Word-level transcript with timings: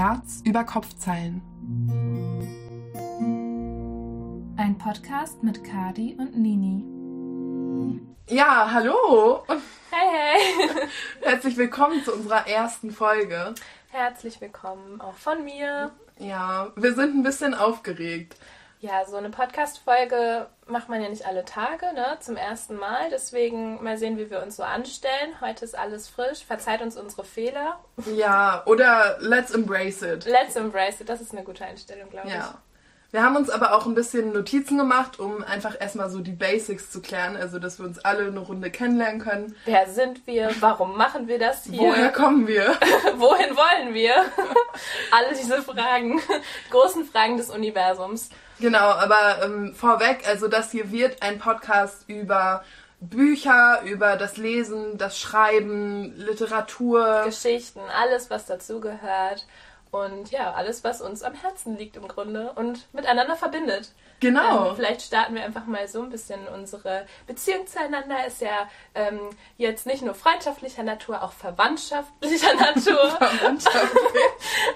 Herz 0.00 0.40
über 0.46 0.64
Kopfzeilen. 0.64 1.42
Ein 4.56 4.78
Podcast 4.78 5.42
mit 5.42 5.62
Kadi 5.62 6.16
und 6.18 6.38
Nini. 6.38 8.00
Ja, 8.30 8.70
hallo 8.72 9.44
Hey, 9.90 10.08
hey! 10.10 10.88
herzlich 11.20 11.58
willkommen 11.58 12.02
zu 12.02 12.14
unserer 12.14 12.46
ersten 12.46 12.92
Folge. 12.92 13.54
Herzlich 13.90 14.40
willkommen 14.40 15.02
auch 15.02 15.16
von 15.16 15.44
mir. 15.44 15.90
Ja, 16.18 16.72
wir 16.76 16.94
sind 16.94 17.16
ein 17.16 17.22
bisschen 17.22 17.52
aufgeregt. 17.52 18.36
Ja, 18.82 19.04
so 19.04 19.16
eine 19.16 19.28
Podcast-Folge 19.28 20.46
macht 20.66 20.88
man 20.88 21.02
ja 21.02 21.10
nicht 21.10 21.26
alle 21.26 21.44
Tage, 21.44 21.92
ne? 21.92 22.16
Zum 22.20 22.38
ersten 22.38 22.76
Mal. 22.76 23.10
Deswegen 23.10 23.82
mal 23.84 23.98
sehen, 23.98 24.16
wie 24.16 24.30
wir 24.30 24.42
uns 24.42 24.56
so 24.56 24.62
anstellen. 24.62 25.38
Heute 25.42 25.66
ist 25.66 25.76
alles 25.76 26.08
frisch. 26.08 26.46
Verzeiht 26.46 26.80
uns 26.80 26.96
unsere 26.96 27.24
Fehler. 27.24 27.78
Ja, 28.16 28.62
oder 28.64 29.18
let's 29.20 29.50
embrace 29.50 30.00
it. 30.00 30.24
Let's 30.24 30.56
embrace 30.56 31.02
it. 31.02 31.10
Das 31.10 31.20
ist 31.20 31.32
eine 31.32 31.44
gute 31.44 31.62
Einstellung, 31.62 32.08
glaube 32.08 32.30
Ja. 32.30 32.54
Wir 33.10 33.22
haben 33.22 33.36
uns 33.36 33.50
aber 33.50 33.74
auch 33.74 33.84
ein 33.84 33.94
bisschen 33.94 34.32
Notizen 34.32 34.78
gemacht, 34.78 35.18
um 35.18 35.42
einfach 35.42 35.78
erstmal 35.78 36.08
so 36.08 36.20
die 36.20 36.32
Basics 36.32 36.90
zu 36.90 37.02
klären, 37.02 37.36
also 37.36 37.58
dass 37.58 37.80
wir 37.80 37.84
uns 37.84 37.98
alle 37.98 38.28
eine 38.28 38.38
Runde 38.38 38.70
kennenlernen 38.70 39.20
können. 39.20 39.56
ich. 39.66 39.66
Wer 39.66 39.88
sind 39.88 40.26
wir? 40.26 40.50
Warum 40.60 40.96
machen 40.96 41.28
wir 41.28 41.38
das 41.38 41.64
hier? 41.64 41.80
Woher 41.80 42.12
kommen 42.12 42.46
wir? 42.46 42.68
Wohin 43.16 43.56
wollen 43.56 43.92
wir? 43.92 44.14
Alle 45.10 45.36
diese 45.36 45.60
Fragen. 45.60 46.20
Großen 46.70 47.04
Fragen 47.04 47.36
des 47.36 47.50
Universums. 47.50 48.30
Genau, 48.60 48.90
aber 48.90 49.42
ähm, 49.42 49.74
vorweg, 49.74 50.28
also 50.28 50.46
das 50.46 50.70
hier 50.70 50.92
wird 50.92 51.22
ein 51.22 51.38
Podcast 51.38 52.04
über 52.08 52.62
Bücher, 53.00 53.80
über 53.84 54.16
das 54.16 54.36
Lesen, 54.36 54.98
das 54.98 55.18
Schreiben, 55.18 56.14
Literatur. 56.16 57.22
Geschichten, 57.24 57.80
alles, 57.98 58.28
was 58.28 58.44
dazugehört. 58.44 59.46
Und 59.90 60.30
ja, 60.30 60.52
alles, 60.52 60.84
was 60.84 61.00
uns 61.00 61.22
am 61.22 61.34
Herzen 61.34 61.76
liegt 61.76 61.96
im 61.96 62.06
Grunde 62.06 62.52
und 62.52 62.86
miteinander 62.92 63.34
verbindet. 63.34 63.92
Genau. 64.20 64.68
Ähm, 64.68 64.76
vielleicht 64.76 65.02
starten 65.02 65.34
wir 65.34 65.42
einfach 65.42 65.66
mal 65.66 65.88
so 65.88 66.02
ein 66.02 66.10
bisschen 66.10 66.46
unsere 66.48 67.06
Beziehung 67.26 67.66
zueinander. 67.66 68.26
Ist 68.26 68.40
ja 68.42 68.68
ähm, 68.94 69.18
jetzt 69.56 69.86
nicht 69.86 70.02
nur 70.02 70.14
freundschaftlicher 70.14 70.82
Natur, 70.82 71.22
auch 71.22 71.32
verwandtschaftlicher 71.32 72.54
Natur. 72.58 73.18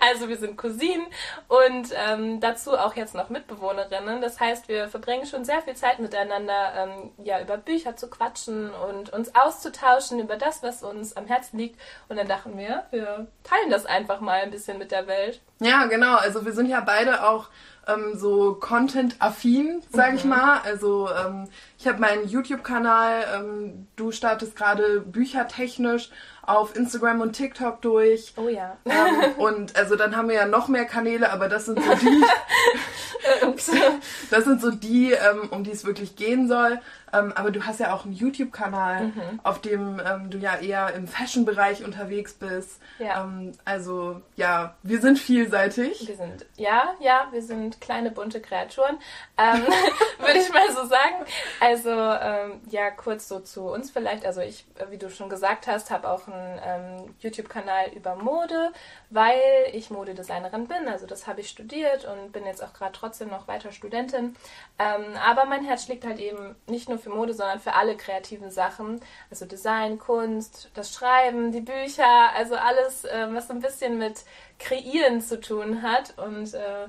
also 0.01 0.29
wir 0.29 0.39
sind 0.39 0.57
Cousinen 0.57 1.07
und 1.49 1.89
ähm, 1.95 2.41
dazu 2.41 2.77
auch 2.77 2.97
jetzt 2.97 3.15
noch 3.15 3.29
Mitbewohnerinnen. 3.29 4.23
Das 4.23 4.41
heißt, 4.41 4.69
wir 4.69 4.89
verbringen 4.89 5.27
schon 5.27 5.45
sehr 5.45 5.61
viel 5.63 5.75
Zeit 5.75 5.99
miteinander, 5.99 6.73
ähm, 6.77 7.13
ja, 7.23 7.41
über 7.41 7.59
Bücher 7.59 7.97
zu 7.97 8.09
quatschen 8.09 8.71
und 8.71 9.13
uns 9.13 9.35
auszutauschen 9.35 10.21
über 10.21 10.37
das, 10.37 10.63
was 10.63 10.83
uns 10.83 11.17
am 11.17 11.27
Herzen 11.27 11.59
liegt. 11.59 11.79
Und 12.09 12.17
dann 12.17 12.29
dachten 12.29 12.57
wir, 12.57 12.85
wir 12.91 13.27
teilen 13.43 13.71
das 13.71 13.85
einfach 13.85 14.21
mal 14.21 14.41
ein 14.41 14.51
bisschen 14.51 14.79
mit 14.79 14.91
der 14.91 15.07
Welt. 15.07 15.41
Ja, 15.61 15.85
genau. 15.87 16.17
Also 16.17 16.45
wir 16.45 16.53
sind 16.53 16.67
ja 16.67 16.81
beide 16.81 17.27
auch 17.29 17.49
ähm, 17.87 18.17
so 18.19 18.55
Content-affin, 18.55 19.83
sag 19.91 20.15
ich 20.15 20.25
mal. 20.25 20.61
Also 20.65 21.09
ähm, 21.11 21.49
ich 21.85 21.89
habe 21.91 22.01
meinen 22.01 22.27
YouTube-Kanal, 22.27 23.27
ähm, 23.37 23.87
du 23.97 24.11
startest 24.11 24.57
gerade 24.57 25.01
büchertechnisch 25.01 26.09
auf 26.41 26.75
Instagram 26.75 27.21
und 27.21 27.35
TikTok 27.35 27.83
durch. 27.83 28.33
Oh 28.39 28.49
ja. 28.49 28.79
Ähm, 28.87 29.35
und 29.37 29.77
also 29.77 29.95
dann 29.95 30.17
haben 30.17 30.29
wir 30.29 30.35
ja 30.37 30.47
noch 30.47 30.69
mehr 30.69 30.87
Kanäle, 30.87 31.31
aber 31.31 31.49
das 31.51 31.67
sind 31.67 31.83
so 31.83 31.95
die, 31.95 32.25
das 34.31 34.45
sind 34.45 34.61
so 34.61 34.71
die, 34.71 35.13
ähm, 35.13 35.49
um 35.51 35.63
die 35.65 35.73
es 35.73 35.85
wirklich 35.85 36.17
gehen 36.17 36.49
soll. 36.49 36.81
Ähm, 37.13 37.33
aber 37.37 37.51
du 37.51 37.63
hast 37.65 37.81
ja 37.81 37.95
auch 37.95 38.05
einen 38.05 38.15
YouTube-Kanal, 38.15 39.05
Mhm. 39.07 39.41
auf 39.45 39.61
dem 39.61 40.01
ähm, 40.05 40.31
du 40.31 40.39
ja 40.39 40.57
eher 40.57 40.95
im 40.95 41.07
Fashion-Bereich 41.07 41.85
unterwegs 41.85 42.33
bist. 42.35 42.81
Ja. 42.99 43.23
Ähm, 43.23 43.53
also 43.65 44.21
ja, 44.37 44.75
wir 44.83 45.01
sind 45.01 45.19
vielseitig. 45.19 46.09
Wir 46.09 46.17
sind, 46.17 46.45
ja, 46.57 46.95
ja, 47.01 47.29
wir 47.31 47.43
sind 47.43 47.81
kleine 47.81 48.11
bunte 48.11 48.41
Kreaturen, 48.41 48.99
würde 49.37 50.39
ich 50.39 50.53
mal 50.53 50.69
so 50.71 50.87
sagen. 50.87 51.25
Also, 51.61 51.74
ähm, 51.83 52.61
ja, 52.71 52.91
kurz 52.91 53.29
so 53.29 53.41
zu 53.41 53.63
uns 53.63 53.91
vielleicht. 53.91 54.25
Also 54.25 54.41
ich, 54.41 54.65
äh, 54.79 54.91
wie 54.91 54.99
du 54.99 55.11
schon 55.11 55.29
gesagt 55.29 55.67
hast, 55.67 55.91
habe 55.91 56.09
auch 56.09 56.29
einen 56.29 56.61
ähm, 56.65 57.15
YouTube-Kanal 57.21 57.91
über 57.95 58.17
Mode, 58.17 58.73
weil 59.11 59.41
ich 59.73 59.91
Modedesignerin 59.91 60.67
bin. 60.67 60.89
Also 60.89 61.07
das 61.07 61.27
habe 61.27 61.41
ich 61.41 61.49
studiert 61.49 62.05
und 62.05 62.33
bin 62.33 62.47
jetzt 62.47 62.63
auch 62.63 62.73
gerade 62.73 62.93
trotzdem 62.93 63.29
noch 63.29 63.49
weiter 63.49 63.73
Studentin. 63.73 64.37
Ähm, 64.79 65.05
aber 65.25 65.45
mein 65.45 65.65
Herz 65.65 65.85
schlägt 65.85 66.05
halt 66.05 66.19
eben 66.19 66.55
nicht 66.67 66.89
nur 66.89 66.99
für 66.99 67.11
Mode, 67.11 67.35
sondern 67.35 67.61
für 67.61 67.75
alle 67.75 67.97
kreativen 67.97 68.51
Sachen. 68.51 69.01
Also 69.31 69.47
Design, 69.47 69.99
Kunst, 69.99 70.71
das 70.75 70.93
Schreiben, 70.93 71.53
die 71.53 71.61
Bücher, 71.61 72.33
also 72.35 72.57
alles, 72.57 73.05
äh, 73.05 73.27
was 73.31 73.49
so 73.49 73.55
ein 73.55 73.61
bisschen 73.61 73.99
mit 73.99 74.23
Kreieren 74.59 75.21
zu 75.21 75.41
tun 75.41 75.83
hat. 75.83 76.19
Und 76.19 76.55
äh, 76.55 76.89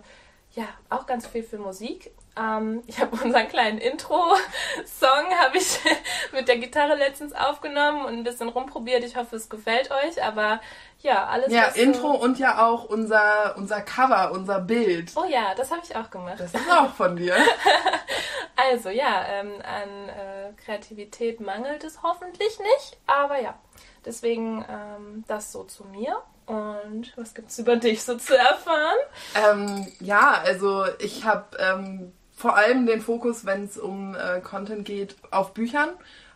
ja, 0.53 0.67
auch 0.89 1.05
ganz 1.05 1.27
viel 1.27 1.43
für 1.43 1.57
Musik. 1.57 2.11
Ähm, 2.37 2.83
ich 2.87 2.99
habe 2.99 3.15
unseren 3.23 3.47
kleinen 3.47 3.77
Intro-Song 3.77 5.25
habe 5.41 5.57
ich 5.57 5.79
mit 6.33 6.47
der 6.47 6.57
Gitarre 6.57 6.95
letztens 6.95 7.33
aufgenommen 7.33 8.05
und 8.05 8.13
ein 8.13 8.23
bisschen 8.23 8.49
rumprobiert. 8.49 9.03
Ich 9.03 9.15
hoffe, 9.15 9.35
es 9.35 9.49
gefällt 9.49 9.91
euch. 9.91 10.23
Aber 10.23 10.59
ja, 10.99 11.25
alles 11.27 11.51
Ja, 11.51 11.67
Intro 11.67 12.13
So 12.13 12.21
und 12.21 12.39
ja 12.39 12.65
auch 12.65 12.85
unser, 12.85 13.55
unser 13.57 13.81
Cover, 13.81 14.31
unser 14.31 14.59
Bild. 14.59 15.11
oh 15.15 15.25
ja, 15.25 15.53
das 15.55 15.71
habe 15.71 15.81
ich 15.83 15.95
auch 15.95 16.09
gemacht. 16.09 16.39
Das 16.39 16.53
ist 16.53 16.71
auch 16.71 16.93
von 16.93 17.15
dir. 17.15 17.35
Also 18.57 18.89
ja, 18.89 19.25
ähm, 19.27 19.51
an 19.63 20.09
äh, 20.09 20.53
Kreativität 20.63 21.41
mangelt 21.41 21.83
es 21.83 22.01
hoffentlich 22.03 22.57
nicht, 22.57 22.97
aber 23.05 23.41
ja, 23.41 23.59
deswegen 24.05 24.63
ähm, 24.69 25.23
das 25.27 25.51
so 25.51 25.65
zu 25.65 25.83
mir. 25.83 26.21
Und 26.45 27.11
was 27.17 27.33
gibt's 27.33 27.59
über 27.59 27.75
dich 27.75 28.03
so 28.03 28.15
zu 28.17 28.37
erfahren? 28.37 28.95
Ähm, 29.35 29.91
ja, 29.99 30.35
also 30.43 30.85
ich 30.99 31.25
habe 31.25 31.57
ähm, 31.59 32.13
vor 32.45 32.57
allem 32.57 32.85
den 32.85 33.01
Fokus, 33.01 33.47
wenn 33.47 33.63
es 33.63 33.75
um 33.75 34.13
äh, 34.13 34.39
Content 34.39 34.85
geht, 34.85 35.15
auf 35.31 35.55
Büchern, 35.55 35.89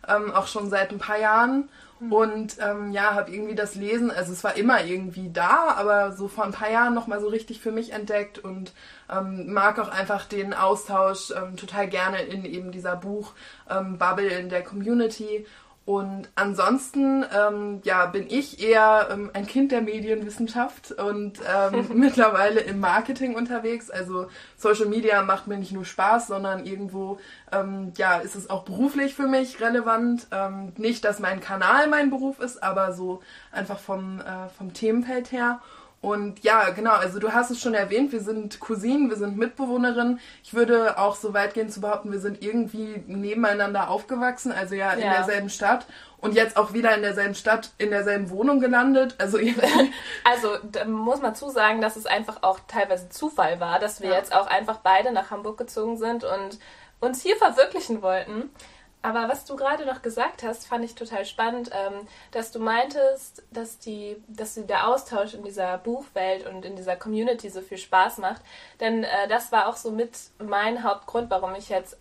ähm, 0.08 0.32
auch 0.32 0.48
schon 0.48 0.68
seit 0.68 0.90
ein 0.90 0.98
paar 0.98 1.20
Jahren. 1.20 1.68
Und 2.00 2.56
ähm, 2.58 2.90
ja, 2.90 3.14
habe 3.14 3.30
irgendwie 3.30 3.54
das 3.54 3.76
Lesen, 3.76 4.10
also 4.10 4.32
es 4.32 4.42
war 4.42 4.56
immer 4.56 4.82
irgendwie 4.82 5.30
da, 5.32 5.74
aber 5.76 6.10
so 6.10 6.26
vor 6.26 6.42
ein 6.42 6.50
paar 6.50 6.68
Jahren 6.68 6.94
nochmal 6.94 7.20
so 7.20 7.28
richtig 7.28 7.60
für 7.60 7.70
mich 7.70 7.92
entdeckt 7.92 8.40
und 8.40 8.72
ähm, 9.08 9.52
mag 9.52 9.78
auch 9.78 9.90
einfach 9.90 10.24
den 10.24 10.52
Austausch 10.52 11.30
ähm, 11.30 11.56
total 11.56 11.88
gerne 11.88 12.22
in 12.22 12.44
eben 12.44 12.72
dieser 12.72 12.96
Buch 12.96 13.34
ähm, 13.70 13.96
Bubble 13.96 14.30
in 14.30 14.48
der 14.48 14.64
Community. 14.64 15.46
Und 15.86 16.28
ansonsten, 16.34 17.24
ähm, 17.36 17.80
ja, 17.84 18.06
bin 18.06 18.26
ich 18.28 18.62
eher 18.62 19.08
ähm, 19.10 19.30
ein 19.32 19.46
Kind 19.46 19.72
der 19.72 19.80
Medienwissenschaft 19.80 20.92
und 20.92 21.40
ähm, 21.40 21.86
mittlerweile 21.94 22.60
im 22.60 22.80
Marketing 22.80 23.34
unterwegs. 23.34 23.90
Also 23.90 24.28
Social 24.56 24.86
Media 24.86 25.22
macht 25.22 25.46
mir 25.46 25.56
nicht 25.56 25.72
nur 25.72 25.84
Spaß, 25.84 26.28
sondern 26.28 26.64
irgendwo, 26.64 27.18
ähm, 27.50 27.92
ja, 27.96 28.18
ist 28.18 28.36
es 28.36 28.50
auch 28.50 28.64
beruflich 28.64 29.14
für 29.14 29.26
mich 29.26 29.60
relevant. 29.60 30.26
Ähm, 30.30 30.72
nicht, 30.76 31.04
dass 31.04 31.18
mein 31.18 31.40
Kanal 31.40 31.88
mein 31.88 32.10
Beruf 32.10 32.38
ist, 32.40 32.62
aber 32.62 32.92
so 32.92 33.22
einfach 33.50 33.78
vom, 33.78 34.20
äh, 34.20 34.48
vom 34.56 34.72
Themenfeld 34.74 35.32
her. 35.32 35.60
Und 36.02 36.42
ja, 36.42 36.70
genau, 36.70 36.92
also 36.92 37.18
du 37.18 37.32
hast 37.34 37.50
es 37.50 37.60
schon 37.60 37.74
erwähnt, 37.74 38.10
wir 38.12 38.20
sind 38.20 38.58
Cousinen, 38.58 39.10
wir 39.10 39.16
sind 39.18 39.36
Mitbewohnerinnen. 39.36 40.18
Ich 40.42 40.54
würde 40.54 40.98
auch 40.98 41.14
so 41.14 41.34
weit 41.34 41.52
gehen 41.52 41.68
zu 41.68 41.82
behaupten, 41.82 42.10
wir 42.10 42.20
sind 42.20 42.42
irgendwie 42.42 43.02
nebeneinander 43.06 43.90
aufgewachsen, 43.90 44.50
also 44.50 44.74
ja 44.74 44.92
in 44.94 45.00
Ja. 45.00 45.12
derselben 45.12 45.50
Stadt 45.50 45.84
und 46.16 46.34
jetzt 46.34 46.56
auch 46.56 46.72
wieder 46.72 46.94
in 46.94 47.02
derselben 47.02 47.34
Stadt, 47.34 47.72
in 47.76 47.90
derselben 47.90 48.30
Wohnung 48.30 48.60
gelandet. 48.60 49.14
Also 49.18 49.38
Also 50.24 50.56
da 50.72 50.86
muss 50.86 51.20
man 51.20 51.34
zusagen, 51.34 51.82
dass 51.82 51.96
es 51.96 52.06
einfach 52.06 52.42
auch 52.42 52.60
teilweise 52.66 53.10
Zufall 53.10 53.60
war, 53.60 53.78
dass 53.78 54.00
wir 54.00 54.08
Ja. 54.10 54.16
jetzt 54.16 54.34
auch 54.34 54.46
einfach 54.46 54.78
beide 54.78 55.12
nach 55.12 55.30
Hamburg 55.30 55.58
gezogen 55.58 55.98
sind 55.98 56.24
und 56.24 56.58
uns 57.00 57.20
hier 57.20 57.36
verwirklichen 57.36 58.00
wollten. 58.00 58.48
Aber 59.02 59.28
was 59.28 59.46
du 59.46 59.56
gerade 59.56 59.86
noch 59.86 60.02
gesagt 60.02 60.42
hast, 60.42 60.66
fand 60.66 60.84
ich 60.84 60.94
total 60.94 61.24
spannend, 61.24 61.70
ähm, 61.72 62.06
dass 62.32 62.52
du 62.52 62.58
meintest, 62.58 63.42
dass 63.50 63.78
die, 63.78 64.22
dass 64.28 64.54
der 64.54 64.88
Austausch 64.88 65.32
in 65.32 65.42
dieser 65.42 65.78
Buchwelt 65.78 66.46
und 66.46 66.64
in 66.66 66.76
dieser 66.76 66.96
Community 66.96 67.48
so 67.48 67.62
viel 67.62 67.78
Spaß 67.78 68.18
macht. 68.18 68.42
Denn 68.78 69.04
äh, 69.04 69.26
das 69.28 69.52
war 69.52 69.68
auch 69.68 69.76
so 69.76 69.90
mit 69.90 70.12
mein 70.38 70.82
Hauptgrund, 70.84 71.30
warum 71.30 71.54
ich 71.54 71.70
jetzt 71.70 71.96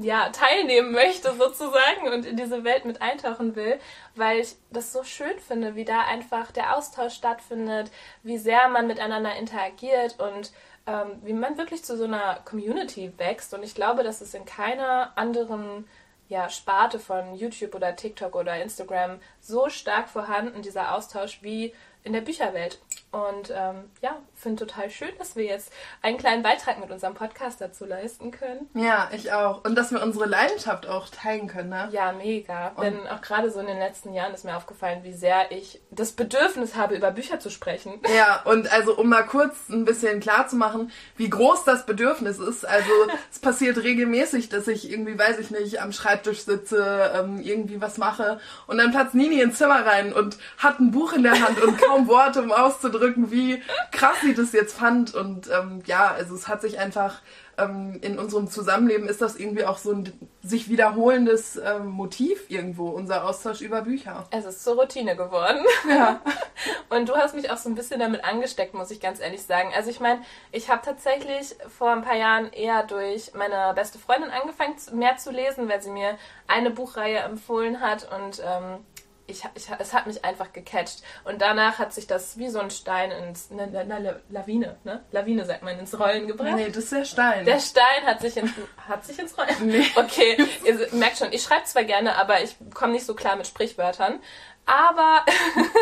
ja, 0.00 0.28
teilnehmen 0.30 0.92
möchte 0.92 1.34
sozusagen 1.34 2.08
und 2.12 2.24
in 2.24 2.36
diese 2.36 2.64
Welt 2.64 2.84
mit 2.84 3.02
eintauchen 3.02 3.56
will, 3.56 3.78
weil 4.14 4.40
ich 4.40 4.56
das 4.70 4.92
so 4.92 5.02
schön 5.02 5.38
finde, 5.38 5.74
wie 5.74 5.84
da 5.84 6.02
einfach 6.02 6.52
der 6.52 6.76
Austausch 6.76 7.14
stattfindet, 7.14 7.90
wie 8.22 8.38
sehr 8.38 8.68
man 8.68 8.86
miteinander 8.86 9.34
interagiert 9.36 10.18
und 10.20 10.52
ähm, 10.86 11.20
wie 11.22 11.32
man 11.32 11.58
wirklich 11.58 11.84
zu 11.84 11.96
so 11.96 12.04
einer 12.04 12.40
Community 12.44 13.12
wächst. 13.16 13.54
Und 13.54 13.62
ich 13.62 13.74
glaube, 13.74 14.02
dass 14.02 14.20
es 14.20 14.34
in 14.34 14.44
keiner 14.44 15.12
anderen 15.16 15.86
ja, 16.28 16.48
Sparte 16.48 16.98
von 16.98 17.34
YouTube 17.34 17.74
oder 17.74 17.94
TikTok 17.94 18.34
oder 18.34 18.60
Instagram 18.60 19.20
so 19.40 19.68
stark 19.68 20.08
vorhanden, 20.08 20.62
dieser 20.62 20.94
Austausch, 20.94 21.42
wie 21.42 21.72
in 22.02 22.12
der 22.12 22.20
Bücherwelt. 22.20 22.80
Und 23.12 23.52
ähm, 23.54 23.90
ja, 24.02 24.20
finde 24.36 24.66
total 24.66 24.90
schön, 24.90 25.08
dass 25.18 25.36
wir 25.36 25.44
jetzt 25.44 25.72
einen 26.02 26.18
kleinen 26.18 26.42
Beitrag 26.42 26.78
mit 26.78 26.90
unserem 26.90 27.14
Podcast 27.14 27.60
dazu 27.60 27.84
leisten 27.84 28.30
können. 28.30 28.68
Ja, 28.74 29.08
ich 29.12 29.32
auch. 29.32 29.64
Und 29.64 29.74
dass 29.74 29.90
wir 29.90 30.02
unsere 30.02 30.26
Leidenschaft 30.26 30.86
auch 30.86 31.08
teilen 31.08 31.48
können, 31.48 31.70
ne? 31.70 31.88
Ja, 31.92 32.12
mega. 32.12 32.68
Und 32.76 32.84
Denn 32.84 33.06
auch 33.06 33.20
gerade 33.20 33.50
so 33.50 33.60
in 33.60 33.66
den 33.66 33.78
letzten 33.78 34.12
Jahren 34.12 34.34
ist 34.34 34.44
mir 34.44 34.56
aufgefallen, 34.56 35.02
wie 35.02 35.12
sehr 35.12 35.50
ich 35.50 35.80
das 35.90 36.12
Bedürfnis 36.12 36.76
habe, 36.76 36.96
über 36.96 37.10
Bücher 37.10 37.40
zu 37.40 37.50
sprechen. 37.50 37.94
Ja, 38.14 38.42
und 38.44 38.70
also 38.72 38.96
um 38.96 39.08
mal 39.08 39.24
kurz 39.24 39.68
ein 39.68 39.84
bisschen 39.84 40.20
klar 40.20 40.46
zu 40.48 40.56
machen, 40.56 40.92
wie 41.16 41.30
groß 41.30 41.64
das 41.64 41.86
Bedürfnis 41.86 42.38
ist. 42.38 42.66
Also 42.66 42.90
es 43.30 43.38
passiert 43.38 43.78
regelmäßig, 43.78 44.48
dass 44.48 44.68
ich 44.68 44.90
irgendwie, 44.90 45.18
weiß 45.18 45.38
ich 45.38 45.50
nicht, 45.50 45.80
am 45.80 45.92
Schreibtisch 45.92 46.44
sitze, 46.44 47.10
ähm, 47.14 47.40
irgendwie 47.40 47.80
was 47.80 47.98
mache 47.98 48.40
und 48.66 48.78
dann 48.78 48.90
platzt 48.92 49.14
Nini 49.14 49.40
ins 49.40 49.58
Zimmer 49.58 49.86
rein 49.86 50.12
und 50.12 50.36
hat 50.58 50.80
ein 50.80 50.90
Buch 50.90 51.12
in 51.12 51.22
der 51.22 51.40
Hand 51.40 51.60
und 51.60 51.80
kaum 51.80 52.08
Worte, 52.08 52.42
um 52.42 52.52
auszudrücken, 52.52 53.30
wie 53.30 53.62
krass 53.92 54.22
sie 54.26 54.34
das 54.34 54.52
jetzt 54.52 54.74
fand. 54.74 55.14
Und 55.14 55.48
ähm, 55.50 55.82
ja, 55.86 56.10
also 56.10 56.34
es 56.34 56.48
hat 56.48 56.60
sich 56.60 56.78
einfach 56.78 57.22
ähm, 57.58 57.98
in 58.02 58.18
unserem 58.18 58.48
Zusammenleben 58.48 59.08
ist 59.08 59.22
das 59.22 59.36
irgendwie 59.36 59.64
auch 59.64 59.78
so 59.78 59.92
ein 59.92 60.12
sich 60.42 60.68
wiederholendes 60.68 61.56
ähm, 61.56 61.86
Motiv 61.86 62.50
irgendwo, 62.50 62.88
unser 62.88 63.24
Austausch 63.24 63.60
über 63.60 63.82
Bücher. 63.82 64.26
Es 64.30 64.44
ist 64.44 64.62
zur 64.62 64.74
Routine 64.74 65.16
geworden. 65.16 65.64
Ja. 65.88 66.20
Und 66.88 67.08
du 67.08 67.16
hast 67.16 67.34
mich 67.34 67.50
auch 67.50 67.56
so 67.56 67.68
ein 67.68 67.74
bisschen 67.74 68.00
damit 68.00 68.24
angesteckt, 68.24 68.74
muss 68.74 68.90
ich 68.90 69.00
ganz 69.00 69.20
ehrlich 69.20 69.42
sagen. 69.42 69.70
Also 69.74 69.90
ich 69.90 70.00
meine, 70.00 70.20
ich 70.52 70.70
habe 70.70 70.82
tatsächlich 70.84 71.56
vor 71.68 71.90
ein 71.90 72.02
paar 72.02 72.16
Jahren 72.16 72.52
eher 72.52 72.82
durch 72.84 73.32
meine 73.34 73.72
beste 73.74 73.98
Freundin 73.98 74.30
angefangen, 74.30 74.76
mehr 74.92 75.16
zu 75.16 75.30
lesen, 75.30 75.68
weil 75.68 75.82
sie 75.82 75.90
mir 75.90 76.16
eine 76.46 76.70
Buchreihe 76.70 77.18
empfohlen 77.18 77.80
hat 77.80 78.08
und 78.12 78.40
ähm, 78.44 78.78
ich, 79.26 79.42
ich, 79.54 79.68
es 79.78 79.92
hat 79.92 80.06
mich 80.06 80.24
einfach 80.24 80.52
gecatcht. 80.52 81.02
Und 81.24 81.42
danach 81.42 81.78
hat 81.78 81.92
sich 81.92 82.06
das 82.06 82.38
wie 82.38 82.48
so 82.48 82.58
ein 82.58 82.70
Stein 82.70 83.10
ins, 83.10 83.50
eine, 83.50 83.78
eine 83.78 84.20
Lawine, 84.28 84.76
ne? 84.84 85.04
Lawine 85.10 85.44
sagt 85.44 85.62
man, 85.62 85.78
ins 85.78 85.98
Rollen 85.98 86.26
gebracht. 86.26 86.54
Nee, 86.54 86.68
das 86.68 86.84
ist 86.84 86.92
der 86.92 87.04
Stein. 87.04 87.44
Der 87.44 87.60
Stein 87.60 88.04
hat 88.04 88.20
sich, 88.20 88.36
in, 88.36 88.52
hat 88.88 89.04
sich 89.04 89.18
ins 89.18 89.36
Rollen. 89.36 89.66
Nee. 89.66 89.86
Okay, 89.96 90.36
ihr 90.64 90.88
merkt 90.92 91.18
schon, 91.18 91.32
ich 91.32 91.42
schreibe 91.42 91.64
zwar 91.64 91.84
gerne, 91.84 92.16
aber 92.16 92.42
ich 92.42 92.56
komme 92.74 92.92
nicht 92.92 93.06
so 93.06 93.14
klar 93.14 93.36
mit 93.36 93.46
Sprichwörtern. 93.46 94.20
Aber 94.66 95.24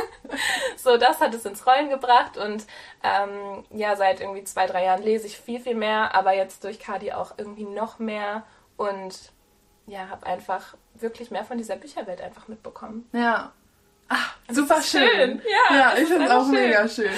so, 0.76 0.99
das 0.99 1.20
hat 1.20 1.35
es 1.35 1.47
ins 1.47 1.67
Rollen 1.67 1.88
gebracht 1.88 2.37
und 2.37 2.67
ähm, 3.02 3.64
ja, 3.70 3.97
seit 3.97 4.20
irgendwie 4.20 4.44
zwei, 4.44 4.67
drei 4.67 4.85
Jahren 4.85 5.02
lese 5.02 5.26
ich 5.26 5.38
viel, 5.38 5.58
viel 5.58 5.75
mehr, 5.75 6.14
aber 6.14 6.35
jetzt 6.35 6.64
durch 6.64 6.79
Kadi 6.79 7.12
auch 7.12 7.32
irgendwie 7.38 7.64
noch 7.64 7.99
mehr 7.99 8.44
und 8.76 9.32
ja, 9.87 10.09
habe 10.09 10.27
einfach 10.27 10.75
wirklich 10.95 11.31
mehr 11.31 11.45
von 11.45 11.59
dieser 11.59 11.77
Bücherwelt 11.77 12.21
einfach 12.21 12.49
mitbekommen. 12.49 13.09
Ja. 13.13 13.53
Ach, 14.09 14.37
super 14.51 14.81
schön. 14.83 15.09
schön. 15.09 15.43
Ja, 15.71 15.77
ja 15.77 15.93
ich 15.99 16.09
finde 16.09 16.27
es 16.27 16.31
auch 16.31 16.45
schön. 16.45 16.53
mega 16.53 16.89
schön. 16.89 17.11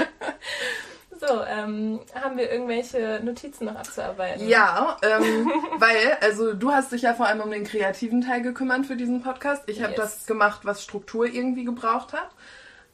so, 1.20 1.42
ähm, 1.44 2.00
haben 2.14 2.36
wir 2.36 2.50
irgendwelche 2.50 3.20
Notizen 3.22 3.66
noch 3.66 3.76
abzuarbeiten? 3.76 4.48
Ja, 4.48 4.96
ähm, 5.02 5.52
weil, 5.76 6.16
also 6.20 6.54
du 6.54 6.72
hast 6.72 6.92
dich 6.92 7.02
ja 7.02 7.14
vor 7.14 7.26
allem 7.26 7.40
um 7.40 7.50
den 7.50 7.64
kreativen 7.64 8.22
Teil 8.22 8.42
gekümmert 8.42 8.86
für 8.86 8.96
diesen 8.96 9.22
Podcast. 9.22 9.62
Ich 9.66 9.82
habe 9.82 9.92
yes. 9.92 10.00
das 10.00 10.26
gemacht, 10.26 10.60
was 10.64 10.82
Struktur 10.82 11.26
irgendwie 11.26 11.64
gebraucht 11.64 12.12
hat. 12.12 12.30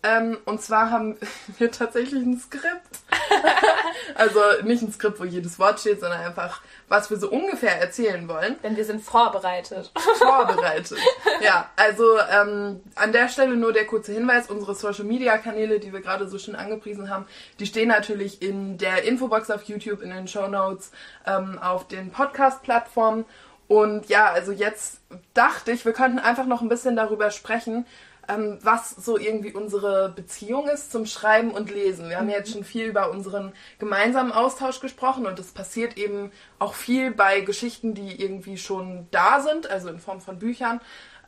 Ähm, 0.02 0.38
und 0.44 0.62
zwar 0.62 0.90
haben 0.90 1.16
wir 1.58 1.70
tatsächlich 1.70 2.22
ein 2.22 2.38
Skript. 2.38 3.00
also 4.14 4.40
nicht 4.62 4.82
ein 4.82 4.92
Skript, 4.92 5.18
wo 5.18 5.24
jedes 5.24 5.58
Wort 5.58 5.80
steht, 5.80 6.00
sondern 6.00 6.20
einfach, 6.20 6.60
was 6.88 7.10
wir 7.10 7.16
so 7.16 7.30
ungefähr 7.30 7.80
erzählen 7.80 8.28
wollen. 8.28 8.56
Denn 8.62 8.76
wir 8.76 8.84
sind 8.84 9.02
vorbereitet. 9.02 9.90
Vorbereitet. 10.18 10.98
Ja, 11.40 11.70
also 11.76 12.18
ähm, 12.18 12.80
an 12.94 13.12
der 13.12 13.28
Stelle 13.28 13.56
nur 13.56 13.72
der 13.72 13.86
kurze 13.86 14.12
Hinweis, 14.12 14.48
unsere 14.48 14.74
Social-Media-Kanäle, 14.74 15.80
die 15.80 15.92
wir 15.92 16.00
gerade 16.00 16.28
so 16.28 16.38
schön 16.38 16.56
angepriesen 16.56 17.10
haben, 17.10 17.26
die 17.58 17.66
stehen 17.66 17.88
natürlich 17.88 18.42
in 18.42 18.78
der 18.78 19.04
Infobox 19.04 19.50
auf 19.50 19.62
YouTube, 19.64 20.02
in 20.02 20.10
den 20.10 20.28
Show 20.28 20.46
Notes, 20.46 20.92
ähm, 21.26 21.58
auf 21.60 21.88
den 21.88 22.10
Podcast-Plattformen. 22.10 23.24
Und 23.68 24.08
ja, 24.08 24.30
also 24.30 24.52
jetzt 24.52 25.00
dachte 25.34 25.72
ich, 25.72 25.84
wir 25.84 25.92
könnten 25.92 26.20
einfach 26.20 26.46
noch 26.46 26.62
ein 26.62 26.68
bisschen 26.68 26.94
darüber 26.94 27.30
sprechen, 27.30 27.84
ähm, 28.28 28.58
was 28.62 28.90
so 28.90 29.18
irgendwie 29.18 29.52
unsere 29.52 30.10
Beziehung 30.10 30.68
ist 30.68 30.92
zum 30.92 31.06
Schreiben 31.06 31.50
und 31.50 31.70
Lesen. 31.70 32.08
Wir 32.08 32.18
haben 32.18 32.28
jetzt 32.28 32.52
schon 32.52 32.64
viel 32.64 32.86
über 32.86 33.10
unseren 33.10 33.52
gemeinsamen 33.78 34.32
Austausch 34.32 34.80
gesprochen 34.80 35.26
und 35.26 35.38
es 35.38 35.52
passiert 35.52 35.96
eben 35.96 36.32
auch 36.58 36.74
viel 36.74 37.10
bei 37.10 37.40
Geschichten, 37.40 37.94
die 37.94 38.20
irgendwie 38.20 38.58
schon 38.58 39.06
da 39.10 39.40
sind, 39.40 39.70
also 39.70 39.88
in 39.88 39.98
Form 39.98 40.20
von 40.20 40.38
Büchern. 40.38 40.80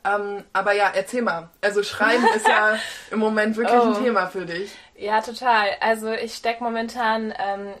Ähm, 0.05 0.43
aber 0.53 0.73
ja, 0.73 0.91
erzähl 0.93 1.21
mal. 1.21 1.49
Also 1.61 1.83
Schreiben 1.83 2.25
ist 2.35 2.47
ja 2.47 2.77
im 3.11 3.19
Moment 3.19 3.57
wirklich 3.57 3.79
oh. 3.79 3.93
ein 3.93 4.03
Thema 4.03 4.27
für 4.27 4.45
dich. 4.45 4.71
Ja, 4.95 5.21
total. 5.21 5.67
Also 5.81 6.11
ich 6.11 6.35
stecke 6.35 6.63
momentan 6.63 7.33
ähm, 7.37 7.73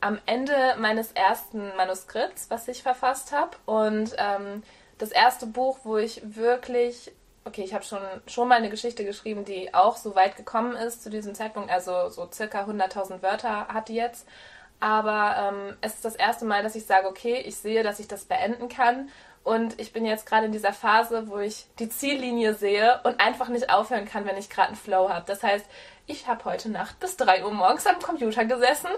am 0.00 0.18
Ende 0.26 0.54
meines 0.78 1.12
ersten 1.12 1.74
Manuskripts, 1.76 2.50
was 2.50 2.68
ich 2.68 2.82
verfasst 2.82 3.32
habe. 3.32 3.56
Und 3.66 4.14
ähm, 4.18 4.62
das 4.98 5.10
erste 5.10 5.46
Buch, 5.46 5.78
wo 5.84 5.98
ich 5.98 6.22
wirklich 6.24 7.12
okay, 7.46 7.62
ich 7.62 7.72
habe 7.72 7.84
schon, 7.84 8.00
schon 8.26 8.48
mal 8.48 8.56
eine 8.56 8.70
Geschichte 8.70 9.04
geschrieben, 9.04 9.44
die 9.44 9.72
auch 9.72 9.96
so 9.96 10.14
weit 10.14 10.36
gekommen 10.36 10.74
ist 10.74 11.02
zu 11.02 11.10
diesem 11.10 11.34
Zeitpunkt, 11.34 11.70
also 11.70 12.08
so 12.08 12.28
circa 12.30 12.64
100.000 12.64 13.22
Wörter 13.22 13.68
hat 13.68 13.88
die 13.88 13.94
jetzt. 13.94 14.26
Aber 14.80 15.36
ähm, 15.38 15.76
es 15.80 15.94
ist 15.94 16.04
das 16.04 16.16
erste 16.16 16.44
Mal, 16.44 16.62
dass 16.62 16.74
ich 16.74 16.84
sage, 16.84 17.08
okay, 17.08 17.42
ich 17.46 17.56
sehe, 17.56 17.82
dass 17.82 18.00
ich 18.00 18.08
das 18.08 18.24
beenden 18.26 18.68
kann. 18.68 19.08
Und 19.42 19.80
ich 19.80 19.92
bin 19.92 20.04
jetzt 20.04 20.26
gerade 20.26 20.46
in 20.46 20.52
dieser 20.52 20.72
Phase, 20.72 21.28
wo 21.28 21.38
ich 21.38 21.66
die 21.78 21.88
Ziellinie 21.88 22.54
sehe 22.54 23.00
und 23.04 23.20
einfach 23.20 23.48
nicht 23.48 23.70
aufhören 23.70 24.04
kann, 24.04 24.26
wenn 24.26 24.36
ich 24.36 24.50
gerade 24.50 24.68
einen 24.68 24.76
Flow 24.76 25.08
habe. 25.08 25.24
Das 25.26 25.42
heißt, 25.42 25.64
ich 26.06 26.26
habe 26.26 26.44
heute 26.44 26.68
Nacht 26.68 26.98
bis 26.98 27.16
3 27.16 27.44
Uhr 27.44 27.52
morgens 27.52 27.86
am 27.86 28.00
Computer 28.00 28.44
gesessen 28.44 28.90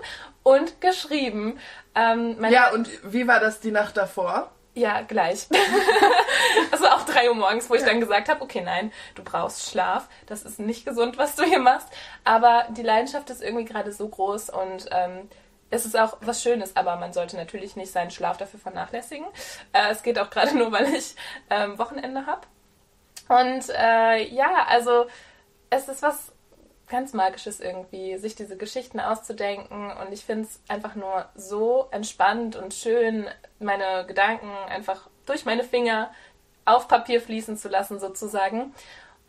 und 0.43 0.81
geschrieben. 0.81 1.59
Ähm, 1.95 2.43
ja, 2.49 2.73
und 2.73 2.89
wie 3.05 3.29
war 3.29 3.41
das 3.41 3.61
die 3.61 3.71
Nacht 3.71 3.99
davor? 3.99 4.51
Ja, 4.79 5.01
gleich. 5.01 5.49
also 6.71 6.87
auch 6.87 7.05
drei 7.05 7.29
Uhr 7.29 7.35
morgens, 7.35 7.69
wo 7.69 7.75
ich 7.75 7.83
dann 7.83 7.99
gesagt 7.99 8.29
habe, 8.29 8.41
okay, 8.43 8.61
nein, 8.61 8.93
du 9.17 9.25
brauchst 9.25 9.69
Schlaf. 9.69 10.09
Das 10.27 10.45
ist 10.45 10.61
nicht 10.61 10.87
gesund, 10.87 11.19
was 11.19 11.35
du 11.35 11.43
hier 11.43 11.59
machst. 11.59 11.89
Aber 12.23 12.65
die 12.71 12.83
Leidenschaft 12.83 13.29
ist 13.31 13.43
irgendwie 13.43 13.65
gerade 13.65 13.91
so 13.91 14.09
groß 14.09 14.51
und 14.51 14.87
ähm, 14.93 15.29
es 15.71 15.85
ist 15.85 15.99
auch 15.99 16.19
was 16.21 16.45
Schönes, 16.45 16.77
aber 16.77 16.95
man 16.95 17.13
sollte 17.13 17.37
natürlich 17.37 17.75
nicht 17.75 17.91
seinen 17.91 18.13
Schlaf 18.13 18.37
dafür 18.37 18.61
vernachlässigen. 18.61 19.27
Äh, 19.73 19.91
es 19.91 20.05
geht 20.05 20.17
auch 20.17 20.31
gerade 20.31 20.57
nur, 20.57 20.71
weil 20.71 20.95
ich 20.95 21.17
ähm, 21.51 21.77
Wochenende 21.77 22.27
habe. 22.27 22.43
Und 23.29 23.69
äh, 23.71 24.29
ja, 24.29 24.65
also 24.69 25.07
es 25.71 25.89
ist 25.89 26.03
was 26.03 26.31
ganz 26.89 27.13
Magisches 27.13 27.61
irgendwie, 27.61 28.19
sich 28.19 28.35
diese 28.35 28.57
Geschichten 28.57 29.01
auszudenken. 29.01 29.91
Und 29.93 30.13
ich 30.13 30.25
finde 30.25 30.45
es 30.45 30.61
einfach 30.69 30.95
nur 30.95 31.27
so 31.35 31.89
entspannt 31.91 32.57
und 32.57 32.75
schön, 32.75 33.27
meine 33.59 34.05
Gedanken 34.07 34.51
einfach 34.69 35.09
durch 35.27 35.45
meine 35.45 35.65
Finger 35.65 36.11
auf 36.65 36.89
Papier 36.89 37.21
fließen 37.21 37.57
zu 37.57 37.69
lassen, 37.69 37.99
sozusagen. 37.99 38.75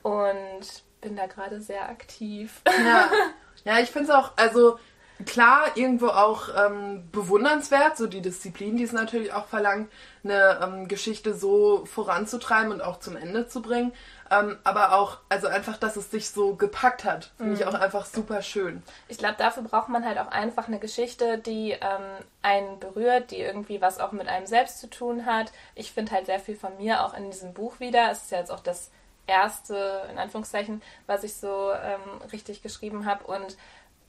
Und 0.04 0.84
bin 1.02 1.16
da 1.16 1.28
gerade 1.28 1.62
sehr 1.62 1.90
aktiv. 1.90 2.62
Ja, 2.68 3.10
ja 3.64 3.80
ich 3.80 3.90
finde 3.90 4.10
es 4.12 4.16
auch, 4.16 4.34
also 4.36 4.80
klar, 5.26 5.76
irgendwo 5.76 6.08
auch 6.08 6.50
ähm, 6.56 7.10
bewundernswert, 7.12 7.98
so 7.98 8.08
die 8.08 8.22
Disziplin, 8.22 8.78
die 8.78 8.84
es 8.84 8.92
natürlich 8.92 9.34
auch 9.34 9.48
verlangt, 9.48 9.92
eine 10.24 10.60
ähm, 10.62 10.88
Geschichte 10.88 11.34
so 11.34 11.86
voranzutreiben 11.86 12.72
und 12.72 12.82
auch 12.82 13.00
zum 13.00 13.16
Ende 13.16 13.48
zu 13.48 13.62
bringen. 13.62 13.94
Ähm, 14.32 14.58
aber 14.64 14.94
auch, 14.94 15.18
also 15.28 15.48
einfach, 15.48 15.78
dass 15.78 15.96
es 15.96 16.12
sich 16.12 16.30
so 16.30 16.56
gepackt 16.56 17.04
hat, 17.04 17.32
finde 17.38 17.54
mhm. 17.54 17.60
ich 17.60 17.66
auch 17.66 17.74
einfach 17.74 18.06
super 18.06 18.42
schön. 18.42 18.84
Ich 19.08 19.18
glaube, 19.18 19.36
dafür 19.38 19.64
braucht 19.64 19.90
man 19.90 20.06
halt 20.06 20.20
auch 20.20 20.28
einfach 20.28 20.68
eine 20.68 20.80
Geschichte, 20.80 21.40
die 21.40 21.72
ähm, 21.72 22.26
einen 22.42 22.80
berührt, 22.80 23.32
die 23.32 23.40
irgendwie 23.40 23.82
was 23.82 24.00
auch 24.00 24.12
mit 24.12 24.28
einem 24.28 24.46
selbst 24.46 24.80
zu 24.80 24.90
tun 24.90 25.26
hat. 25.26 25.52
Ich 25.76 25.92
finde 25.92 26.12
halt 26.12 26.28
sehr 26.28 26.40
viel 26.40 26.56
von 26.56 26.78
mir 26.78 27.04
auch 27.04 27.16
in 27.16 27.32
diesem 27.32 27.54
Buch 27.54 27.80
wieder. 27.80 28.12
Es 28.12 28.24
ist 28.24 28.32
ja 28.32 28.38
jetzt 28.38 28.52
auch 28.52 28.60
das 28.60 28.92
erste, 29.30 30.04
in 30.12 30.18
Anführungszeichen, 30.18 30.82
was 31.08 31.24
ich 31.24 31.36
so 31.36 31.72
ähm, 31.72 32.22
richtig 32.32 32.62
geschrieben 32.62 33.06
habe 33.06 33.26
und 33.26 33.58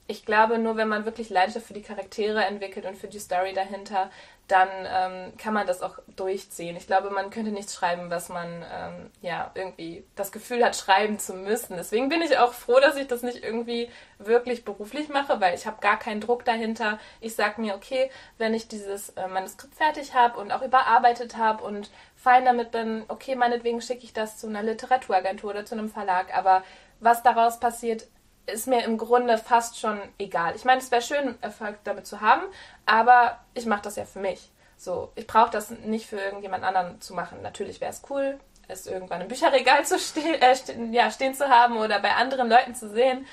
ich 0.07 0.25
glaube, 0.25 0.57
nur 0.57 0.75
wenn 0.75 0.87
man 0.87 1.05
wirklich 1.05 1.29
Leidenschaft 1.29 1.67
für 1.67 1.73
die 1.73 1.81
Charaktere 1.81 2.43
entwickelt 2.43 2.85
und 2.85 2.97
für 2.97 3.07
die 3.07 3.19
Story 3.19 3.53
dahinter, 3.53 4.09
dann 4.51 4.67
ähm, 4.85 5.37
kann 5.37 5.53
man 5.53 5.65
das 5.65 5.81
auch 5.81 5.99
durchziehen. 6.17 6.75
Ich 6.75 6.85
glaube, 6.85 7.09
man 7.09 7.29
könnte 7.29 7.51
nichts 7.51 7.73
schreiben, 7.73 8.09
was 8.09 8.27
man 8.27 8.65
ähm, 8.69 9.09
ja 9.21 9.49
irgendwie 9.55 10.03
das 10.17 10.33
Gefühl 10.33 10.65
hat, 10.65 10.75
schreiben 10.75 11.19
zu 11.19 11.33
müssen. 11.33 11.77
Deswegen 11.77 12.09
bin 12.09 12.21
ich 12.21 12.37
auch 12.37 12.51
froh, 12.51 12.81
dass 12.81 12.97
ich 12.97 13.07
das 13.07 13.23
nicht 13.23 13.43
irgendwie 13.43 13.89
wirklich 14.19 14.65
beruflich 14.65 15.07
mache, 15.07 15.39
weil 15.39 15.55
ich 15.55 15.65
habe 15.65 15.79
gar 15.79 15.97
keinen 15.97 16.19
Druck 16.19 16.43
dahinter. 16.43 16.99
Ich 17.21 17.35
sage 17.35 17.61
mir, 17.61 17.75
okay, 17.75 18.11
wenn 18.37 18.53
ich 18.53 18.67
dieses 18.67 19.11
äh, 19.11 19.27
Manuskript 19.27 19.75
fertig 19.75 20.13
habe 20.13 20.37
und 20.37 20.51
auch 20.51 20.61
überarbeitet 20.61 21.37
habe 21.37 21.63
und 21.63 21.89
fein 22.17 22.43
damit 22.43 22.71
bin, 22.71 23.05
okay, 23.07 23.35
meinetwegen 23.35 23.79
schicke 23.79 24.03
ich 24.03 24.11
das 24.11 24.37
zu 24.37 24.47
einer 24.47 24.63
Literaturagentur 24.63 25.51
oder 25.51 25.65
zu 25.65 25.75
einem 25.75 25.89
Verlag. 25.89 26.35
Aber 26.35 26.63
was 26.99 27.23
daraus 27.23 27.61
passiert, 27.61 28.07
ist 28.45 28.67
mir 28.67 28.83
im 28.83 28.97
Grunde 28.97 29.37
fast 29.37 29.79
schon 29.79 29.99
egal. 30.17 30.55
Ich 30.55 30.65
meine, 30.65 30.81
es 30.81 30.91
wäre 30.91 31.01
schön, 31.01 31.35
Erfolg 31.41 31.77
damit 31.83 32.07
zu 32.07 32.21
haben, 32.21 32.43
aber 32.85 33.39
ich 33.53 33.65
mache 33.65 33.83
das 33.83 33.95
ja 33.95 34.05
für 34.05 34.19
mich. 34.19 34.51
So, 34.77 35.11
ich 35.15 35.27
brauche 35.27 35.51
das 35.51 35.69
nicht 35.69 36.07
für 36.07 36.19
irgendjemand 36.19 36.63
anderen 36.63 36.99
zu 37.01 37.13
machen. 37.13 37.41
Natürlich 37.43 37.81
wäre 37.81 37.91
es 37.91 38.01
cool, 38.09 38.39
es 38.67 38.87
irgendwann 38.87 39.21
im 39.21 39.27
Bücherregal 39.27 39.85
zu 39.85 39.99
ste 39.99 40.21
äh, 40.41 40.55
ste 40.55 40.73
ja, 40.91 41.11
stehen 41.11 41.35
zu 41.35 41.49
haben 41.49 41.77
oder 41.77 41.99
bei 41.99 42.15
anderen 42.15 42.49
Leuten 42.49 42.73
zu 42.73 42.89
sehen. 42.89 43.27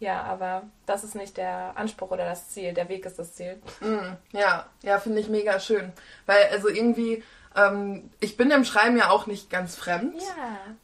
Ja, 0.00 0.22
aber 0.22 0.64
das 0.86 1.04
ist 1.04 1.14
nicht 1.14 1.36
der 1.36 1.72
Anspruch 1.76 2.10
oder 2.10 2.24
das 2.24 2.48
Ziel. 2.48 2.74
Der 2.74 2.88
Weg 2.88 3.06
ist 3.06 3.18
das 3.18 3.34
Ziel. 3.34 3.60
Mm, 3.80 4.16
ja, 4.32 4.66
ja, 4.82 4.98
finde 4.98 5.20
ich 5.20 5.28
mega 5.28 5.60
schön. 5.60 5.92
Weil, 6.26 6.48
also 6.50 6.68
irgendwie, 6.68 7.22
ähm, 7.56 8.10
ich 8.20 8.36
bin 8.36 8.50
dem 8.50 8.64
Schreiben 8.64 8.96
ja 8.96 9.10
auch 9.10 9.26
nicht 9.26 9.50
ganz 9.50 9.76
fremd. 9.76 10.20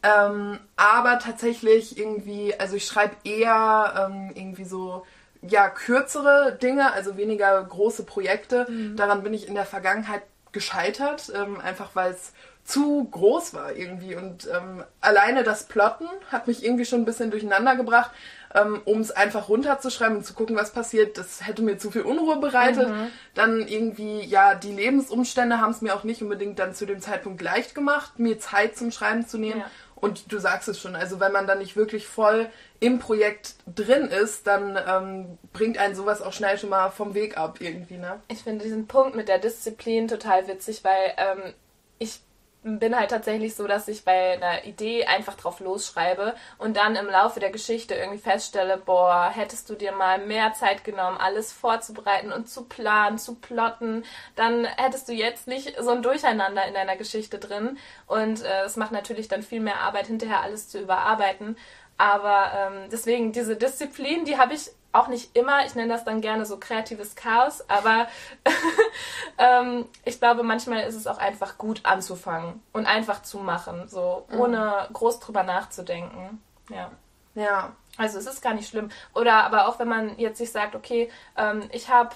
Ja. 0.03 0.29
Ähm, 0.29 0.59
aber 0.77 1.19
tatsächlich 1.19 1.99
irgendwie, 1.99 2.55
also 2.59 2.77
ich 2.77 2.87
schreibe 2.87 3.17
eher 3.25 4.09
ähm, 4.11 4.33
irgendwie 4.35 4.65
so, 4.65 5.05
ja, 5.43 5.69
kürzere 5.69 6.59
Dinge, 6.61 6.93
also 6.93 7.17
weniger 7.17 7.63
große 7.63 8.05
Projekte. 8.05 8.67
Daran 8.97 9.23
bin 9.23 9.33
ich 9.33 9.49
in 9.49 9.55
der 9.55 9.65
Vergangenheit 9.65 10.23
gescheitert, 10.53 11.33
ähm, 11.35 11.61
einfach 11.61 11.91
weil 11.95 12.13
es 12.13 12.33
zu 12.65 13.09
groß 13.11 13.55
war 13.55 13.75
irgendwie. 13.75 14.15
Und 14.15 14.49
ähm, 14.49 14.85
alleine 15.01 15.43
das 15.43 15.65
Plotten 15.65 16.07
hat 16.31 16.47
mich 16.47 16.65
irgendwie 16.65 16.85
schon 16.85 17.01
ein 17.01 17.05
bisschen 17.05 17.31
durcheinander 17.31 17.77
gebracht, 17.77 18.11
ähm, 18.55 18.81
um 18.85 19.01
es 19.01 19.11
einfach 19.11 19.49
runterzuschreiben 19.49 20.19
und 20.19 20.25
zu 20.25 20.35
gucken, 20.35 20.57
was 20.57 20.73
passiert. 20.73 21.19
Das 21.19 21.47
hätte 21.47 21.63
mir 21.63 21.79
zu 21.79 21.91
viel 21.91 22.03
Unruhe 22.03 22.37
bereitet. 22.37 22.89
Dann 23.35 23.67
irgendwie, 23.67 24.21
ja, 24.23 24.55
die 24.55 24.73
Lebensumstände 24.73 25.61
haben 25.61 25.73
es 25.73 25.81
mir 25.81 25.95
auch 25.95 26.05
nicht 26.05 26.23
unbedingt 26.23 26.59
dann 26.59 26.75
zu 26.75 26.87
dem 26.87 27.01
Zeitpunkt 27.01 27.43
leicht 27.43 27.75
gemacht, 27.75 28.19
mir 28.19 28.39
Zeit 28.39 28.77
zum 28.77 28.91
Schreiben 28.91 29.27
zu 29.27 29.39
nehmen. 29.39 29.61
Ja. 29.61 29.71
Und 29.97 30.33
du 30.33 30.39
sagst 30.39 30.67
es 30.69 30.81
schon, 30.81 30.97
also 30.97 31.21
wenn 31.21 31.33
man 31.33 31.47
dann 31.47 31.59
nicht 31.59 31.77
wirklich 31.77 32.07
voll 32.07 32.49
im 32.81 32.99
Projekt 32.99 33.57
drin 33.67 34.07
ist, 34.07 34.47
dann 34.47 34.79
ähm, 34.89 35.39
bringt 35.53 35.77
einen 35.77 35.95
sowas 35.95 36.23
auch 36.23 36.33
schnell 36.33 36.57
schon 36.57 36.71
mal 36.71 36.91
vom 36.91 37.13
Weg 37.15 37.37
ab 37.37 37.59
irgendwie, 37.61 37.99
ne? 37.99 38.19
Ich 38.29 38.39
finde 38.39 38.65
diesen 38.65 38.87
Punkt 38.87 39.15
mit 39.15 39.29
der 39.29 39.39
Disziplin 39.39 40.09
total 40.09 40.49
witzig, 40.49 40.83
weil 40.85 41.13
ähm, 41.19 41.53
ich 41.99 42.21
bin 42.63 42.95
halt 42.95 43.11
tatsächlich 43.11 43.55
so, 43.55 43.67
dass 43.67 43.89
ich 43.89 44.05
bei 44.05 44.33
einer 44.33 44.65
Idee 44.65 45.07
einfach 45.07 45.35
drauf 45.35 45.61
losschreibe 45.61 46.35
und 46.59 46.77
dann 46.77 46.95
im 46.95 47.07
Laufe 47.07 47.41
der 47.41 47.51
Geschichte 47.51 47.95
irgendwie 47.95 48.19
feststelle, 48.19 48.77
boah, 48.77 49.31
hättest 49.35 49.71
du 49.71 49.75
dir 49.75 49.93
mal 49.93 50.19
mehr 50.19 50.53
Zeit 50.53 50.85
genommen, 50.85 51.17
alles 51.19 51.53
vorzubereiten 51.53 52.33
und 52.33 52.49
zu 52.49 52.65
planen, 52.65 53.19
zu 53.19 53.37
plotten, 53.37 54.05
dann 54.37 54.65
hättest 54.65 55.09
du 55.09 55.13
jetzt 55.13 55.47
nicht 55.47 55.75
so 55.81 55.91
ein 55.91 56.03
Durcheinander 56.03 56.67
in 56.67 56.75
deiner 56.75 56.97
Geschichte 56.97 57.39
drin 57.39 57.79
und 58.07 58.43
äh, 58.43 58.65
es 58.65 58.77
macht 58.77 58.93
natürlich 58.93 59.29
dann 59.29 59.43
viel 59.43 59.61
mehr 59.61 59.81
Arbeit, 59.81 60.09
hinterher 60.09 60.43
alles 60.43 60.69
zu 60.69 60.81
überarbeiten. 60.81 61.57
Aber 61.97 62.51
ähm, 62.57 62.89
deswegen, 62.91 63.33
diese 63.33 63.57
Disziplin, 63.57 64.25
die 64.25 64.39
habe 64.39 64.55
ich 64.55 64.71
auch 64.93 65.09
nicht 65.09 65.37
immer. 65.37 65.65
Ich 65.67 65.75
nenne 65.75 65.93
das 65.93 66.05
dann 66.05 66.21
gerne 66.21 66.47
so 66.47 66.59
kreatives 66.59 67.15
Chaos. 67.15 67.69
Aber 67.69 68.09
ähm, 69.39 69.87
ich 70.05 70.19
glaube, 70.19 70.43
manchmal 70.43 70.83
ist 70.83 70.97
es 70.97 71.07
auch 71.07 71.19
einfach 71.19 71.59
gut 71.59 71.81
anzufangen 71.85 72.63
und 72.73 72.87
einfach 72.87 73.23
zu 73.23 73.39
machen, 73.39 73.89
so 73.89 74.27
ohne 74.37 74.89
groß 74.93 75.21
drüber 75.21 75.43
nachzudenken. 75.43 76.43
Ja. 76.71 76.91
Ja. 77.35 77.73
Also 77.97 78.19
es 78.19 78.27
ist 78.27 78.43
gar 78.43 78.55
nicht 78.55 78.69
schlimm. 78.69 78.91
Oder 79.15 79.45
aber 79.45 79.69
auch 79.69 79.79
wenn 79.79 79.89
man 79.89 80.19
jetzt 80.19 80.39
sich 80.39 80.51
sagt, 80.51 80.75
okay, 80.75 81.11
ähm, 81.37 81.69
ich 81.73 81.89
habe 81.91 82.15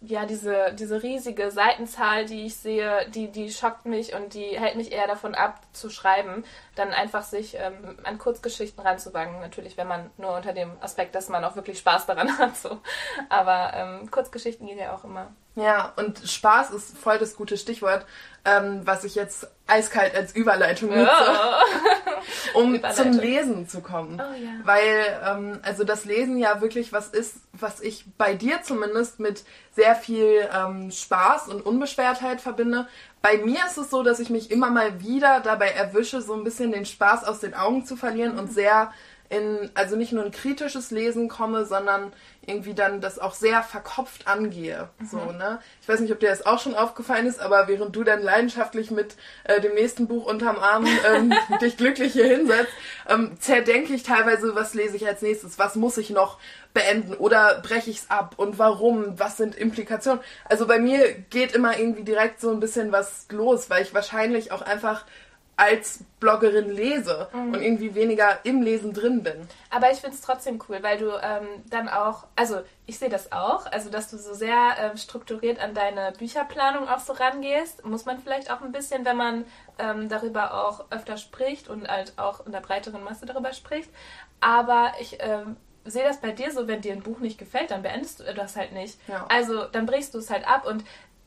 ja 0.00 0.26
diese, 0.26 0.74
diese 0.74 1.02
riesige 1.02 1.50
Seitenzahl, 1.50 2.26
die 2.26 2.46
ich 2.46 2.56
sehe, 2.56 3.08
die, 3.10 3.30
die 3.30 3.50
schockt 3.50 3.86
mich 3.86 4.14
und 4.14 4.34
die 4.34 4.58
hält 4.58 4.76
mich 4.76 4.92
eher 4.92 5.06
davon 5.06 5.34
ab 5.34 5.60
zu 5.72 5.90
schreiben, 5.90 6.44
dann 6.74 6.90
einfach 6.90 7.22
sich 7.22 7.56
ähm, 7.56 7.98
an 8.02 8.18
Kurzgeschichten 8.18 8.82
ranzuwagen. 8.82 9.40
Natürlich, 9.40 9.76
wenn 9.76 9.86
man 9.86 10.10
nur 10.18 10.34
unter 10.34 10.52
dem 10.52 10.72
Aspekt, 10.80 11.14
dass 11.14 11.28
man 11.28 11.44
auch 11.44 11.56
wirklich 11.56 11.78
Spaß 11.78 12.06
daran 12.06 12.38
hat. 12.38 12.56
So. 12.56 12.80
Aber 13.28 13.72
ähm, 13.74 14.10
Kurzgeschichten 14.10 14.66
gehen 14.66 14.78
ja 14.78 14.94
auch 14.94 15.04
immer. 15.04 15.32
Ja, 15.54 15.92
und 15.96 16.18
Spaß 16.18 16.70
ist 16.70 16.96
voll 16.96 17.18
das 17.18 17.36
gute 17.36 17.58
Stichwort, 17.58 18.06
ähm, 18.44 18.80
was 18.84 19.04
ich 19.04 19.14
jetzt 19.14 19.46
eiskalt 19.66 20.14
als 20.14 20.34
Überleitung 20.34 20.90
nutze, 20.90 21.10
um 22.54 22.74
Überleitung. 22.74 23.12
zum 23.12 23.20
Lesen 23.20 23.68
zu 23.68 23.80
kommen. 23.82 24.20
Oh 24.20 24.34
ja. 24.34 24.50
Weil, 24.64 25.20
ähm, 25.26 25.60
also 25.62 25.84
das 25.84 26.06
Lesen 26.06 26.38
ja 26.38 26.62
wirklich 26.62 26.92
was 26.92 27.08
ist, 27.08 27.36
was 27.52 27.80
ich 27.80 28.06
bei 28.16 28.34
dir 28.34 28.62
zumindest 28.62 29.20
mit 29.20 29.44
sehr 29.76 29.94
viel 29.94 30.48
ähm, 30.56 30.90
Spaß 30.90 31.48
und 31.48 31.64
Unbeschwertheit 31.64 32.40
verbinde. 32.40 32.88
Bei 33.20 33.36
mir 33.36 33.60
ist 33.66 33.76
es 33.76 33.90
so, 33.90 34.02
dass 34.02 34.20
ich 34.20 34.30
mich 34.30 34.50
immer 34.50 34.70
mal 34.70 35.00
wieder 35.00 35.40
dabei 35.40 35.68
erwische, 35.68 36.22
so 36.22 36.32
ein 36.32 36.44
bisschen 36.44 36.72
den 36.72 36.86
Spaß 36.86 37.24
aus 37.24 37.40
den 37.40 37.54
Augen 37.54 37.84
zu 37.84 37.96
verlieren 37.96 38.38
und 38.38 38.52
sehr 38.52 38.92
in, 39.32 39.70
also 39.72 39.96
nicht 39.96 40.12
nur 40.12 40.24
ein 40.24 40.30
kritisches 40.30 40.90
Lesen 40.90 41.28
komme, 41.28 41.64
sondern 41.64 42.12
irgendwie 42.44 42.74
dann 42.74 43.00
das 43.00 43.18
auch 43.18 43.32
sehr 43.32 43.62
verkopft 43.62 44.26
angehe. 44.26 44.90
So, 45.10 45.16
ne? 45.32 45.58
Ich 45.80 45.88
weiß 45.88 46.00
nicht, 46.00 46.12
ob 46.12 46.20
dir 46.20 46.28
das 46.28 46.44
auch 46.44 46.58
schon 46.58 46.74
aufgefallen 46.74 47.26
ist, 47.26 47.40
aber 47.40 47.66
während 47.66 47.96
du 47.96 48.04
dann 48.04 48.22
leidenschaftlich 48.22 48.90
mit 48.90 49.16
äh, 49.44 49.60
dem 49.60 49.74
nächsten 49.74 50.06
Buch 50.06 50.26
unterm 50.26 50.58
Arm 50.58 50.86
ähm, 51.06 51.32
dich 51.62 51.78
glücklich 51.78 52.12
hier 52.12 52.26
hinsetzt, 52.26 52.72
ähm, 53.08 53.32
zerdenke 53.38 53.94
ich 53.94 54.02
teilweise, 54.02 54.54
was 54.54 54.74
lese 54.74 54.96
ich 54.96 55.06
als 55.06 55.22
nächstes, 55.22 55.58
was 55.58 55.76
muss 55.76 55.96
ich 55.96 56.10
noch 56.10 56.38
beenden 56.74 57.14
oder 57.14 57.60
breche 57.62 57.90
ich 57.90 58.00
es 58.00 58.10
ab 58.10 58.34
und 58.36 58.58
warum, 58.58 59.18
was 59.18 59.38
sind 59.38 59.54
Implikationen. 59.54 60.20
Also 60.44 60.66
bei 60.66 60.78
mir 60.78 61.10
geht 61.12 61.52
immer 61.52 61.78
irgendwie 61.78 62.04
direkt 62.04 62.40
so 62.40 62.50
ein 62.50 62.60
bisschen 62.60 62.92
was 62.92 63.26
los, 63.30 63.70
weil 63.70 63.82
ich 63.82 63.94
wahrscheinlich 63.94 64.52
auch 64.52 64.62
einfach 64.62 65.06
als 65.56 66.04
Bloggerin 66.18 66.70
lese 66.70 67.28
und 67.32 67.54
irgendwie 67.60 67.94
weniger 67.94 68.38
im 68.44 68.62
Lesen 68.62 68.94
drin 68.94 69.22
bin. 69.22 69.48
Aber 69.70 69.90
ich 69.90 69.98
finde 69.98 70.16
es 70.16 70.22
trotzdem 70.22 70.58
cool, 70.68 70.78
weil 70.82 70.98
du 70.98 71.10
ähm, 71.22 71.46
dann 71.68 71.88
auch, 71.88 72.24
also 72.36 72.62
ich 72.86 72.98
sehe 72.98 73.10
das 73.10 73.32
auch, 73.32 73.66
also 73.66 73.90
dass 73.90 74.10
du 74.10 74.16
so 74.16 74.34
sehr 74.34 74.76
ähm, 74.80 74.96
strukturiert 74.96 75.60
an 75.60 75.74
deine 75.74 76.12
Bücherplanung 76.18 76.88
auch 76.88 77.00
so 77.00 77.12
rangehst, 77.12 77.84
muss 77.84 78.06
man 78.06 78.18
vielleicht 78.18 78.50
auch 78.50 78.62
ein 78.62 78.72
bisschen, 78.72 79.04
wenn 79.04 79.16
man 79.16 79.44
ähm, 79.78 80.08
darüber 80.08 80.66
auch 80.66 80.86
öfter 80.90 81.16
spricht 81.16 81.68
und 81.68 81.86
halt 81.86 82.14
auch 82.16 82.46
in 82.46 82.52
der 82.52 82.60
breiteren 82.60 83.04
Masse 83.04 83.26
darüber 83.26 83.52
spricht. 83.52 83.90
Aber 84.40 84.92
ich 85.00 85.18
ähm, 85.20 85.56
sehe 85.84 86.04
das 86.04 86.20
bei 86.20 86.32
dir 86.32 86.50
so, 86.50 86.66
wenn 86.66 86.80
dir 86.80 86.92
ein 86.92 87.02
Buch 87.02 87.18
nicht 87.18 87.38
gefällt, 87.38 87.70
dann 87.70 87.82
beendest 87.82 88.20
du 88.20 88.34
das 88.34 88.56
halt 88.56 88.72
nicht. 88.72 88.98
Ja. 89.08 89.26
Also 89.28 89.64
dann 89.64 89.86
brichst 89.86 90.14
du 90.14 90.18
es 90.18 90.30
halt 90.30 90.46
ab 90.48 90.66
und 90.66 90.84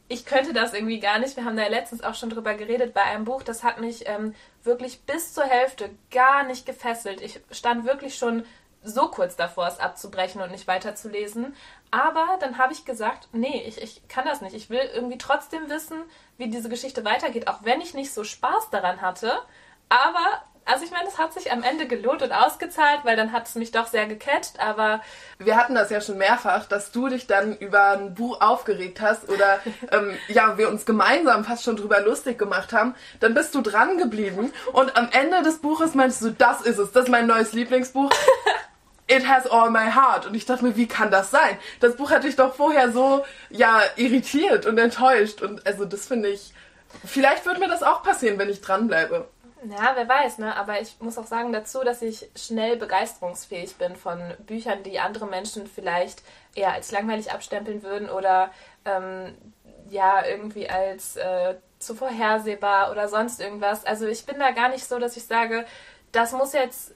ich 0.08 0.26
könnte 0.26 0.54
das 0.54 0.74
irgendwie 0.74 1.00
gar 1.00 1.20
nicht. 1.20 1.36
Wir 1.36 1.46
haben 1.46 1.58
da 1.58 1.68
letztens 1.68 2.04
auch 2.04 2.16
schon 2.16 2.30
drüber 2.30 2.54
geredet 2.54 2.94
bei 2.94 3.02
einem 3.02 3.26
Buch. 3.26 3.42
Das 3.42 3.64
hat 3.64 3.80
mich 3.80 4.08
ähm, 4.08 4.36
wirklich 4.64 5.02
bis 5.02 5.34
zur 5.34 5.46
Hälfte 5.46 5.90
gar 6.12 6.44
nicht 6.44 6.66
gefesselt. 6.66 7.22
Ich 7.22 7.42
stand 7.52 7.86
wirklich 7.86 8.16
schon 8.16 8.46
so 8.84 9.08
kurz 9.08 9.36
davor, 9.36 9.68
es 9.68 9.80
abzubrechen 9.80 10.42
und 10.42 10.52
nicht 10.52 10.68
weiterzulesen. 10.68 11.56
Aber 11.90 12.38
dann 12.40 12.60
habe 12.60 12.74
ich 12.74 12.86
gesagt, 12.86 13.30
nee, 13.32 13.64
ich, 13.68 13.82
ich 13.82 14.08
kann 14.08 14.26
das 14.26 14.42
nicht. 14.42 14.56
Ich 14.56 14.70
will 14.70 14.90
irgendwie 14.94 15.18
trotzdem 15.18 15.70
wissen, 15.70 15.98
wie 16.38 16.50
diese 16.50 16.70
Geschichte 16.70 17.04
weitergeht, 17.04 17.48
auch 17.48 17.60
wenn 17.64 17.82
ich 17.82 17.96
nicht 17.96 18.14
so 18.14 18.24
Spaß 18.24 18.70
daran 18.70 19.02
hatte. 19.02 19.32
Aber, 19.90 20.44
also 20.66 20.84
ich 20.84 20.90
meine, 20.90 21.08
es 21.08 21.20
hat 21.20 21.32
sich 21.32 21.52
am 21.52 21.62
Ende 21.62 21.88
gelohnt 21.88 22.24
und 22.24 22.32
ausgezahlt, 22.32 23.02
weil 23.04 23.16
dann 23.16 23.32
hat 23.32 23.48
es 23.48 23.54
mich 23.54 23.72
doch 23.72 23.86
sehr 23.86 24.08
gecatcht. 24.08 24.60
Aber 24.60 25.02
Wir 25.38 25.56
hatten 25.56 25.76
das 25.76 25.92
ja 25.92 26.02
schon 26.02 26.18
mehrfach, 26.18 26.66
dass 26.66 26.92
du 26.92 27.08
dich 27.08 27.28
dann 27.28 27.56
über 27.58 27.90
ein 27.92 28.16
Buch 28.16 28.42
aufgeregt 28.42 29.00
hast 29.00 29.30
oder 29.30 29.60
ähm, 29.92 30.18
ja, 30.28 30.58
wir 30.58 30.70
uns 30.70 30.86
gemeinsam 30.86 31.46
fast 31.46 31.64
schon 31.64 31.76
drüber 31.76 32.02
lustig 32.02 32.40
gemacht 32.40 32.74
haben. 32.74 32.96
Dann 33.20 33.36
bist 33.36 33.54
du 33.54 33.62
dran 33.62 33.98
geblieben 33.98 34.52
und 34.74 34.98
am 34.98 35.10
Ende 35.12 35.44
des 35.44 35.60
Buches 35.60 35.94
meinst 35.94 36.22
du, 36.24 36.32
das 36.32 36.62
ist 36.62 36.80
es, 36.80 36.92
das 36.92 37.06
ist 37.06 37.12
mein 37.12 37.28
neues 37.28 37.54
Lieblingsbuch. 37.54 38.12
It 39.08 39.28
has 39.28 39.46
all 39.46 39.70
my 39.70 39.92
heart. 39.92 40.26
Und 40.26 40.34
ich 40.34 40.48
dachte 40.48 40.66
mir, 40.66 40.76
wie 40.76 40.88
kann 40.88 41.12
das 41.12 41.30
sein? 41.30 41.60
Das 41.80 41.96
Buch 41.96 42.10
hat 42.10 42.24
dich 42.24 42.36
doch 42.36 42.56
vorher 42.56 42.92
so, 42.92 43.24
ja, 43.52 43.82
irritiert 43.98 44.66
und 44.66 44.80
enttäuscht. 44.80 45.44
Und 45.44 45.68
also 45.68 45.86
das 45.86 46.08
finde 46.08 46.30
ich, 46.30 46.54
vielleicht 47.06 47.46
würde 47.46 47.60
mir 47.60 47.68
das 47.68 47.84
auch 47.84 48.02
passieren, 48.02 48.40
wenn 48.40 48.50
ich 48.50 48.62
dranbleibe. 48.62 49.28
Ja, 49.70 49.94
wer 49.96 50.08
weiß, 50.08 50.38
ne? 50.38 50.56
Aber 50.56 50.80
ich 50.82 50.98
muss 51.00 51.18
auch 51.18 51.26
sagen 51.26 51.52
dazu, 51.52 51.84
dass 51.84 52.02
ich 52.02 52.30
schnell 52.36 52.78
begeisterungsfähig 52.78 53.78
bin 53.78 53.96
von 53.96 54.20
Büchern, 54.46 54.84
die 54.84 55.00
andere 55.00 55.26
Menschen 55.26 55.66
vielleicht 55.66 56.22
eher 56.54 56.74
als 56.74 56.92
langweilig 56.92 57.32
abstempeln 57.32 57.82
würden 57.82 58.10
oder 58.10 58.52
ähm, 58.86 59.36
ja, 59.90 60.24
irgendwie 60.26 60.70
als 60.70 61.16
äh, 61.16 61.56
zu 61.80 61.96
vorhersehbar 61.96 62.92
oder 62.92 63.08
sonst 63.08 63.40
irgendwas. 63.40 63.86
Also 63.86 64.08
ich 64.08 64.26
bin 64.26 64.40
da 64.40 64.52
gar 64.52 64.70
nicht 64.70 64.86
so, 64.86 65.00
dass 65.00 65.18
ich 65.18 65.26
sage, 65.26 65.66
das 66.12 66.32
muss 66.32 66.54
jetzt 66.54 66.94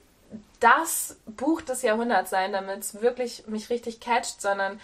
das 0.60 1.18
Buch 1.26 1.62
des 1.62 1.82
Jahrhunderts 1.82 2.30
sein, 2.30 2.52
damit 2.52 2.80
es 2.80 3.00
wirklich 3.00 3.46
mich 3.46 3.70
richtig 3.70 4.00
catcht, 4.00 4.40
sondern 4.40 4.80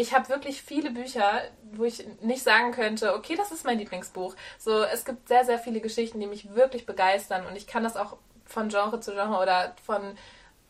ich 0.00 0.14
habe 0.14 0.28
wirklich 0.30 0.62
viele 0.62 0.90
Bücher, 0.90 1.42
wo 1.72 1.84
ich 1.84 2.06
nicht 2.22 2.42
sagen 2.42 2.72
könnte, 2.72 3.14
okay, 3.14 3.36
das 3.36 3.52
ist 3.52 3.66
mein 3.66 3.78
Lieblingsbuch. 3.78 4.34
So, 4.58 4.82
es 4.82 5.04
gibt 5.04 5.28
sehr, 5.28 5.44
sehr 5.44 5.58
viele 5.58 5.80
Geschichten, 5.80 6.20
die 6.20 6.26
mich 6.26 6.54
wirklich 6.54 6.86
begeistern 6.86 7.46
und 7.46 7.54
ich 7.54 7.66
kann 7.66 7.84
das 7.84 7.96
auch 7.96 8.16
von 8.46 8.68
Genre 8.68 9.00
zu 9.00 9.12
Genre 9.12 9.40
oder 9.40 9.74
von 9.84 10.16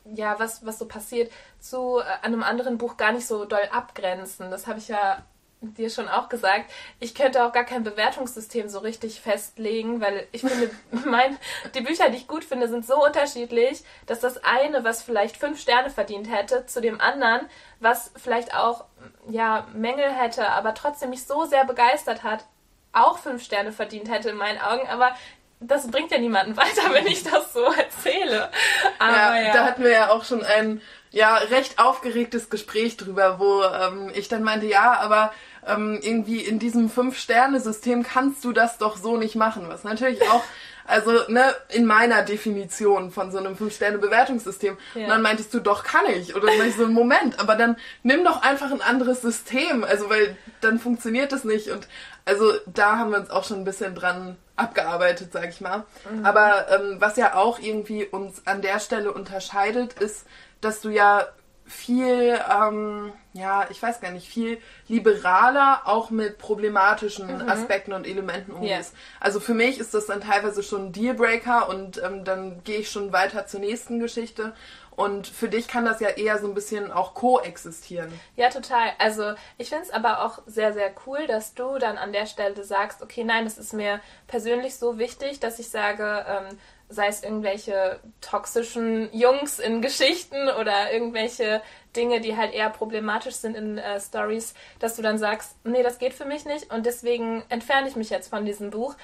ja, 0.04 0.38
was, 0.38 0.64
was 0.66 0.78
so 0.78 0.88
passiert, 0.88 1.30
zu 1.60 1.98
äh, 1.98 2.24
einem 2.24 2.42
anderen 2.42 2.78
Buch 2.78 2.96
gar 2.96 3.12
nicht 3.12 3.26
so 3.26 3.44
doll 3.44 3.68
abgrenzen. 3.70 4.50
Das 4.50 4.66
habe 4.66 4.78
ich 4.78 4.88
ja 4.88 5.24
dir 5.60 5.90
schon 5.90 6.08
auch 6.08 6.28
gesagt. 6.28 6.70
Ich 7.00 7.14
könnte 7.14 7.44
auch 7.44 7.52
gar 7.52 7.64
kein 7.64 7.84
Bewertungssystem 7.84 8.68
so 8.68 8.78
richtig 8.78 9.20
festlegen, 9.20 10.00
weil 10.00 10.26
ich 10.32 10.40
finde, 10.40 10.70
mein, 11.06 11.38
die 11.74 11.82
Bücher, 11.82 12.08
die 12.10 12.16
ich 12.16 12.26
gut 12.26 12.44
finde, 12.44 12.68
sind 12.68 12.86
so 12.86 13.04
unterschiedlich, 13.04 13.84
dass 14.06 14.20
das 14.20 14.42
eine, 14.42 14.84
was 14.84 15.02
vielleicht 15.02 15.36
fünf 15.36 15.60
Sterne 15.60 15.90
verdient 15.90 16.30
hätte, 16.30 16.66
zu 16.66 16.80
dem 16.80 17.00
anderen, 17.00 17.46
was 17.78 18.12
vielleicht 18.16 18.54
auch 18.54 18.84
ja, 19.28 19.66
Mängel 19.74 20.10
hätte, 20.10 20.48
aber 20.48 20.74
trotzdem 20.74 21.10
mich 21.10 21.24
so 21.24 21.44
sehr 21.44 21.64
begeistert 21.64 22.22
hat, 22.22 22.44
auch 22.92 23.18
fünf 23.18 23.42
Sterne 23.44 23.72
verdient 23.72 24.10
hätte 24.10 24.30
in 24.30 24.36
meinen 24.36 24.60
Augen. 24.60 24.88
Aber 24.88 25.14
das 25.60 25.90
bringt 25.90 26.10
ja 26.10 26.18
niemanden 26.18 26.56
weiter, 26.56 26.92
wenn 26.92 27.06
ich 27.06 27.22
das 27.22 27.52
so 27.52 27.64
erzähle. 27.64 28.50
Ja, 28.98 29.36
ja. 29.36 29.52
da 29.52 29.64
hatten 29.64 29.82
wir 29.82 29.90
ja 29.90 30.10
auch 30.10 30.24
schon 30.24 30.42
ein 30.42 30.80
ja 31.10 31.36
recht 31.36 31.78
aufgeregtes 31.78 32.50
Gespräch 32.50 32.96
drüber, 32.96 33.38
wo 33.38 33.62
ähm, 33.64 34.10
ich 34.14 34.28
dann 34.28 34.42
meinte, 34.42 34.66
ja, 34.66 34.98
aber 35.00 35.32
ähm, 35.66 35.98
irgendwie 36.02 36.40
in 36.40 36.58
diesem 36.58 36.88
Fünf-Sterne-System 36.90 38.02
kannst 38.02 38.44
du 38.44 38.52
das 38.52 38.78
doch 38.78 38.96
so 38.96 39.16
nicht 39.16 39.36
machen, 39.36 39.64
was 39.68 39.84
natürlich 39.84 40.22
auch 40.30 40.42
also, 40.90 41.12
ne, 41.28 41.54
in 41.68 41.86
meiner 41.86 42.22
Definition 42.22 43.12
von 43.12 43.30
so 43.30 43.38
einem 43.38 43.56
Fünf-Sterne-Bewertungssystem. 43.56 44.76
Ja. 44.94 45.02
Und 45.04 45.08
dann 45.08 45.22
meintest 45.22 45.54
du, 45.54 45.60
doch 45.60 45.84
kann 45.84 46.06
ich. 46.06 46.34
Oder 46.34 46.48
dann 46.48 46.68
ich 46.68 46.74
so, 46.74 46.86
Moment, 46.88 47.38
aber 47.38 47.54
dann 47.54 47.76
nimm 48.02 48.24
doch 48.24 48.42
einfach 48.42 48.72
ein 48.72 48.82
anderes 48.82 49.22
System. 49.22 49.84
Also, 49.84 50.10
weil 50.10 50.36
dann 50.60 50.80
funktioniert 50.80 51.30
das 51.30 51.44
nicht. 51.44 51.70
Und 51.70 51.86
also 52.24 52.52
da 52.66 52.98
haben 52.98 53.12
wir 53.12 53.18
uns 53.18 53.30
auch 53.30 53.44
schon 53.44 53.58
ein 53.58 53.64
bisschen 53.64 53.94
dran 53.94 54.36
abgearbeitet, 54.56 55.32
sag 55.32 55.48
ich 55.48 55.60
mal. 55.60 55.84
Mhm. 56.10 56.26
Aber 56.26 56.66
ähm, 56.70 56.96
was 56.98 57.16
ja 57.16 57.34
auch 57.34 57.60
irgendwie 57.60 58.04
uns 58.04 58.46
an 58.46 58.60
der 58.60 58.80
Stelle 58.80 59.12
unterscheidet, 59.12 59.94
ist, 59.94 60.26
dass 60.60 60.80
du 60.80 60.90
ja 60.90 61.26
viel, 61.70 62.38
ähm, 62.50 63.12
ja, 63.32 63.66
ich 63.70 63.80
weiß 63.80 64.00
gar 64.00 64.10
nicht, 64.10 64.28
viel 64.28 64.60
liberaler 64.88 65.82
auch 65.84 66.10
mit 66.10 66.38
problematischen 66.38 67.42
mhm. 67.42 67.48
Aspekten 67.48 67.92
und 67.92 68.06
Elementen 68.06 68.52
umgehst. 68.52 68.92
Yeah. 68.92 69.02
Also 69.20 69.40
für 69.40 69.54
mich 69.54 69.78
ist 69.78 69.94
das 69.94 70.06
dann 70.06 70.20
teilweise 70.20 70.62
schon 70.62 70.86
ein 70.86 70.92
Dealbreaker 70.92 71.68
und 71.68 72.02
ähm, 72.02 72.24
dann 72.24 72.62
gehe 72.64 72.78
ich 72.78 72.90
schon 72.90 73.12
weiter 73.12 73.46
zur 73.46 73.60
nächsten 73.60 74.00
Geschichte. 74.00 74.52
Und 74.96 75.28
für 75.28 75.48
dich 75.48 75.66
kann 75.66 75.86
das 75.86 76.00
ja 76.00 76.10
eher 76.10 76.38
so 76.38 76.46
ein 76.46 76.54
bisschen 76.54 76.92
auch 76.92 77.14
koexistieren. 77.14 78.12
Ja, 78.36 78.50
total. 78.50 78.90
Also 78.98 79.32
ich 79.56 79.70
finde 79.70 79.84
es 79.84 79.90
aber 79.90 80.24
auch 80.24 80.42
sehr, 80.46 80.74
sehr 80.74 80.92
cool, 81.06 81.26
dass 81.26 81.54
du 81.54 81.78
dann 81.78 81.96
an 81.96 82.12
der 82.12 82.26
Stelle 82.26 82.62
sagst, 82.64 83.00
okay, 83.00 83.24
nein, 83.24 83.44
das 83.44 83.56
ist 83.56 83.72
mir 83.72 84.00
persönlich 84.26 84.76
so 84.76 84.98
wichtig, 84.98 85.40
dass 85.40 85.58
ich 85.58 85.70
sage, 85.70 86.26
ähm, 86.28 86.58
sei 86.90 87.06
es 87.06 87.22
irgendwelche 87.22 88.00
toxischen 88.20 89.08
Jungs 89.12 89.58
in 89.58 89.80
Geschichten 89.80 90.48
oder 90.48 90.92
irgendwelche 90.92 91.62
Dinge, 91.96 92.20
die 92.20 92.36
halt 92.36 92.52
eher 92.52 92.68
problematisch 92.68 93.36
sind 93.36 93.56
in 93.56 93.78
äh, 93.78 94.00
Stories, 94.00 94.54
dass 94.80 94.96
du 94.96 95.02
dann 95.02 95.16
sagst, 95.16 95.56
nee, 95.64 95.82
das 95.82 95.98
geht 95.98 96.12
für 96.14 96.24
mich 96.24 96.44
nicht 96.44 96.72
und 96.72 96.86
deswegen 96.86 97.44
entferne 97.48 97.88
ich 97.88 97.96
mich 97.96 98.10
jetzt 98.10 98.28
von 98.28 98.44
diesem 98.44 98.70
Buch. 98.70 98.94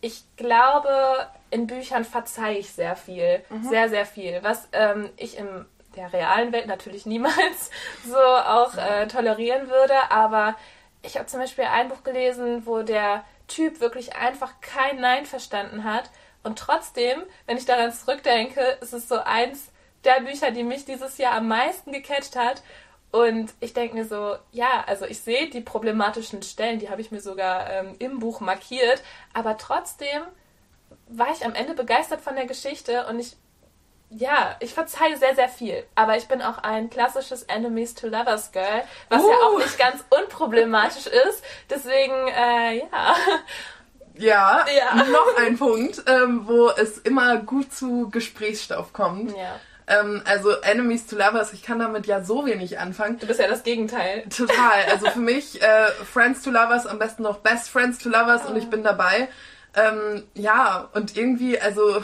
Ich 0.00 0.24
glaube, 0.36 1.28
in 1.50 1.66
Büchern 1.66 2.04
verzeihe 2.04 2.58
ich 2.58 2.70
sehr 2.70 2.96
viel, 2.96 3.42
mhm. 3.48 3.68
sehr, 3.68 3.88
sehr 3.88 4.06
viel, 4.06 4.40
was 4.42 4.68
ähm, 4.72 5.10
ich 5.16 5.38
in 5.38 5.64
der 5.96 6.12
realen 6.12 6.52
Welt 6.52 6.66
natürlich 6.66 7.06
niemals 7.06 7.70
so 8.06 8.16
auch 8.16 8.76
äh, 8.76 9.06
tolerieren 9.06 9.68
würde, 9.68 10.10
aber 10.10 10.56
ich 11.02 11.16
habe 11.16 11.26
zum 11.26 11.40
Beispiel 11.40 11.64
ein 11.64 11.88
Buch 11.88 12.02
gelesen, 12.02 12.66
wo 12.66 12.82
der 12.82 13.24
Typ 13.46 13.80
wirklich 13.80 14.16
einfach 14.16 14.60
kein 14.60 15.00
Nein 15.00 15.24
verstanden 15.24 15.84
hat 15.84 16.10
und 16.42 16.58
trotzdem, 16.58 17.22
wenn 17.46 17.56
ich 17.56 17.66
daran 17.66 17.92
zurückdenke, 17.92 18.60
ist 18.80 18.92
es 18.92 19.08
so 19.08 19.16
eins 19.18 19.70
der 20.04 20.20
Bücher, 20.20 20.50
die 20.50 20.62
mich 20.62 20.84
dieses 20.84 21.18
Jahr 21.18 21.34
am 21.34 21.48
meisten 21.48 21.92
gecatcht 21.92 22.36
hat. 22.36 22.62
Und 23.10 23.52
ich 23.60 23.72
denke 23.72 23.96
mir 23.96 24.04
so, 24.04 24.36
ja, 24.52 24.84
also 24.86 25.06
ich 25.06 25.20
sehe 25.20 25.48
die 25.48 25.62
problematischen 25.62 26.42
Stellen, 26.42 26.78
die 26.78 26.90
habe 26.90 27.00
ich 27.00 27.10
mir 27.10 27.20
sogar 27.20 27.70
ähm, 27.70 27.96
im 27.98 28.18
Buch 28.18 28.40
markiert, 28.40 29.02
aber 29.32 29.56
trotzdem 29.56 30.22
war 31.08 31.32
ich 31.32 31.44
am 31.44 31.54
Ende 31.54 31.74
begeistert 31.74 32.20
von 32.20 32.36
der 32.36 32.44
Geschichte 32.44 33.06
und 33.06 33.18
ich, 33.18 33.34
ja, 34.10 34.56
ich 34.60 34.74
verzeihe 34.74 35.16
sehr, 35.16 35.34
sehr 35.34 35.48
viel. 35.48 35.84
Aber 35.94 36.18
ich 36.18 36.28
bin 36.28 36.42
auch 36.42 36.58
ein 36.58 36.90
klassisches 36.90 37.44
Enemies 37.44 37.94
to 37.94 38.08
Lovers 38.08 38.52
Girl, 38.52 38.84
was 39.08 39.22
uh. 39.22 39.30
ja 39.30 39.36
auch 39.36 39.58
nicht 39.58 39.78
ganz 39.78 40.04
unproblematisch 40.10 41.06
ist. 41.06 41.42
Deswegen, 41.70 42.28
äh, 42.28 42.78
ja. 42.80 43.16
Ja, 44.18 44.64
ja. 44.76 45.04
noch 45.04 45.36
ein 45.38 45.58
Punkt, 45.58 46.02
ähm, 46.06 46.42
wo 46.46 46.70
es 46.70 46.98
immer 46.98 47.38
gut 47.38 47.72
zu 47.72 48.10
Gesprächsstoff 48.10 48.92
kommt. 48.92 49.36
Ja. 49.36 49.60
Ähm, 49.88 50.22
also 50.24 50.50
Enemies 50.50 51.06
to 51.06 51.16
Lovers, 51.16 51.52
ich 51.52 51.62
kann 51.62 51.78
damit 51.78 52.06
ja 52.06 52.22
so 52.22 52.44
wenig 52.44 52.78
anfangen. 52.78 53.18
Du 53.18 53.26
bist 53.26 53.40
ja 53.40 53.48
das 53.48 53.62
Gegenteil. 53.62 54.24
Total. 54.28 54.84
Also 54.90 55.10
für 55.10 55.20
mich 55.20 55.62
äh, 55.62 55.86
Friends 56.12 56.42
to 56.42 56.50
Lovers, 56.50 56.86
am 56.86 56.98
besten 56.98 57.22
noch 57.22 57.38
Best 57.38 57.70
Friends 57.70 57.98
to 57.98 58.08
Lovers 58.08 58.42
oh. 58.46 58.50
und 58.50 58.56
ich 58.56 58.68
bin 58.68 58.82
dabei. 58.82 59.28
Ähm, 59.74 60.24
ja, 60.34 60.88
und 60.92 61.16
irgendwie, 61.16 61.58
also 61.58 62.02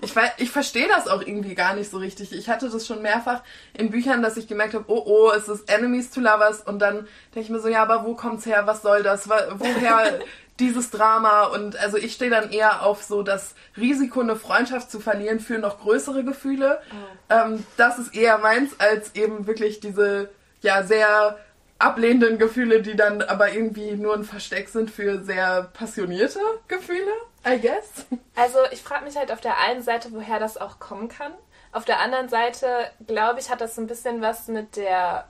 ich, 0.00 0.14
ich 0.38 0.50
verstehe 0.50 0.88
das 0.88 1.08
auch 1.08 1.20
irgendwie 1.20 1.54
gar 1.54 1.74
nicht 1.74 1.90
so 1.90 1.98
richtig. 1.98 2.32
Ich 2.32 2.48
hatte 2.48 2.68
das 2.68 2.86
schon 2.86 3.02
mehrfach 3.02 3.42
in 3.74 3.90
Büchern, 3.90 4.22
dass 4.22 4.36
ich 4.36 4.48
gemerkt 4.48 4.74
habe, 4.74 4.84
oh 4.88 5.02
oh, 5.06 5.30
es 5.30 5.48
ist 5.48 5.70
Enemies 5.70 6.10
to 6.10 6.20
Lovers 6.20 6.62
und 6.62 6.78
dann 6.78 7.06
denke 7.34 7.40
ich 7.40 7.50
mir 7.50 7.60
so, 7.60 7.68
ja, 7.68 7.82
aber 7.82 8.04
wo 8.04 8.14
kommt's 8.14 8.46
her? 8.46 8.66
Was 8.66 8.82
soll 8.82 9.02
das? 9.02 9.28
Woher 9.28 10.20
dieses 10.60 10.90
Drama 10.90 11.44
und 11.44 11.76
also 11.76 11.96
ich 11.96 12.14
stehe 12.14 12.30
dann 12.30 12.50
eher 12.50 12.82
auf 12.82 13.02
so 13.02 13.22
das 13.22 13.54
Risiko, 13.76 14.20
eine 14.20 14.36
Freundschaft 14.36 14.90
zu 14.90 15.00
verlieren 15.00 15.40
für 15.40 15.58
noch 15.58 15.80
größere 15.80 16.24
Gefühle. 16.24 16.80
Oh. 16.90 17.34
Ähm, 17.34 17.66
das 17.76 17.98
ist 17.98 18.14
eher 18.14 18.38
meins 18.38 18.78
als 18.78 19.14
eben 19.14 19.46
wirklich 19.46 19.80
diese 19.80 20.30
ja 20.62 20.82
sehr 20.82 21.38
ablehnenden 21.78 22.38
Gefühle, 22.38 22.80
die 22.80 22.96
dann 22.96 23.20
aber 23.22 23.52
irgendwie 23.52 23.92
nur 23.92 24.14
ein 24.14 24.24
Versteck 24.24 24.68
sind 24.68 24.90
für 24.90 25.22
sehr 25.22 25.64
passionierte 25.74 26.40
Gefühle, 26.68 27.12
I 27.46 27.60
guess. 27.60 28.06
Also 28.34 28.58
ich 28.70 28.82
frage 28.82 29.04
mich 29.04 29.16
halt 29.16 29.30
auf 29.30 29.40
der 29.40 29.58
einen 29.58 29.82
Seite, 29.82 30.08
woher 30.12 30.38
das 30.38 30.56
auch 30.56 30.78
kommen 30.78 31.08
kann. 31.08 31.32
Auf 31.72 31.84
der 31.84 32.00
anderen 32.00 32.28
Seite, 32.28 32.66
glaube 33.06 33.40
ich, 33.40 33.50
hat 33.50 33.60
das 33.60 33.74
so 33.74 33.82
ein 33.82 33.86
bisschen 33.86 34.22
was 34.22 34.48
mit 34.48 34.76
der 34.76 35.26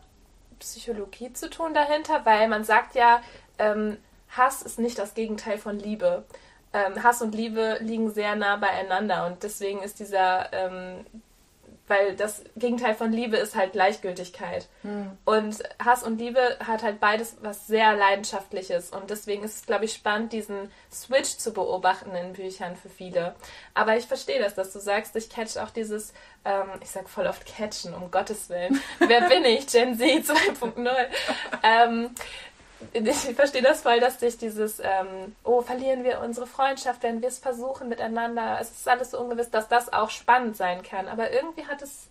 Psychologie 0.61 1.33
zu 1.33 1.51
tun 1.51 1.75
dahinter, 1.75 2.25
weil 2.25 2.49
man 2.49 2.65
sagt 2.65 2.95
ja, 2.95 3.21
ähm, 3.59 3.99
Hass 4.37 4.63
ist 4.63 4.79
nicht 4.79 4.99
das 4.99 5.15
Gegenteil 5.15 5.59
von 5.59 5.79
Liebe. 5.79 6.25
Ähm, 6.73 7.03
Hass 7.03 7.23
und 7.23 7.35
Liebe 7.35 7.79
liegen 7.81 8.11
sehr 8.11 8.37
nah 8.37 8.57
beieinander 8.57 9.27
und 9.27 9.43
deswegen 9.43 9.83
ist 9.83 9.99
dieser, 9.99 10.53
ähm, 10.53 11.07
weil 11.89 12.17
das 12.17 12.43
Gegenteil 12.57 12.95
von 12.95 13.13
Liebe 13.13 13.37
ist 13.37 13.55
halt 13.55 13.73
Gleichgültigkeit. 13.73 14.69
Hm. 14.83 15.13
Und 15.25 15.63
Hass 15.83 16.03
und 16.03 16.19
Liebe 16.19 16.59
hat 16.67 16.83
halt 16.83 16.99
beides 16.99 17.37
was 17.41 17.67
sehr 17.67 17.95
Leidenschaftliches 17.95 18.91
und 18.91 19.09
deswegen 19.11 19.45
ist 19.45 19.57
es, 19.57 19.67
glaube 19.67 19.85
ich, 19.85 19.93
spannend, 19.93 20.33
diesen 20.33 20.71
Switch 20.93 21.37
zu 21.37 21.53
beobachten 21.53 22.15
in 22.15 22.33
Büchern 22.33 22.77
für 22.77 22.89
viele. 22.91 23.37
Aber 23.73 23.97
ich 23.97 24.07
verstehe 24.07 24.41
das, 24.41 24.55
dass 24.55 24.73
du 24.73 24.81
sagst, 24.81 25.15
ich 25.17 25.31
catch 25.31 25.57
auch 25.59 25.71
dieses, 25.71 26.13
ähm, 26.45 26.69
ich 26.83 26.91
sag 26.91 27.09
voll 27.09 27.27
oft 27.27 27.47
catchen, 27.47 27.95
um 27.95 28.11
Gottes 28.11 28.51
Willen. 28.51 28.81
Wer 28.99 29.29
bin 29.29 29.45
ich? 29.45 29.69
Gen 29.69 29.97
Z 29.97 30.25
2.0. 30.27 30.91
ähm, 31.63 32.11
ich 32.93 33.35
verstehe 33.35 33.63
das 33.63 33.83
voll, 33.83 34.01
dass 34.01 34.19
dich 34.19 34.39
dieses, 34.39 34.81
ähm, 34.81 35.35
oh, 35.45 35.63
verlieren 35.63 36.05
wir 36.05 36.21
unsere 36.21 36.47
Freundschaft, 36.47 37.03
wenn 37.03 37.23
wir 37.23 37.29
es 37.29 37.39
versuchen 37.39 37.89
miteinander. 37.89 38.59
Es 38.61 38.71
ist 38.71 38.89
alles 38.89 39.13
so 39.13 39.21
ungewiss, 39.21 39.51
dass 39.51 39.69
das 39.69 39.93
auch 39.93 40.11
spannend 40.11 40.57
sein 40.57 40.83
kann. 40.83 41.09
Aber 41.09 41.31
irgendwie 41.33 41.67
hat 41.67 41.83
es 41.83 42.09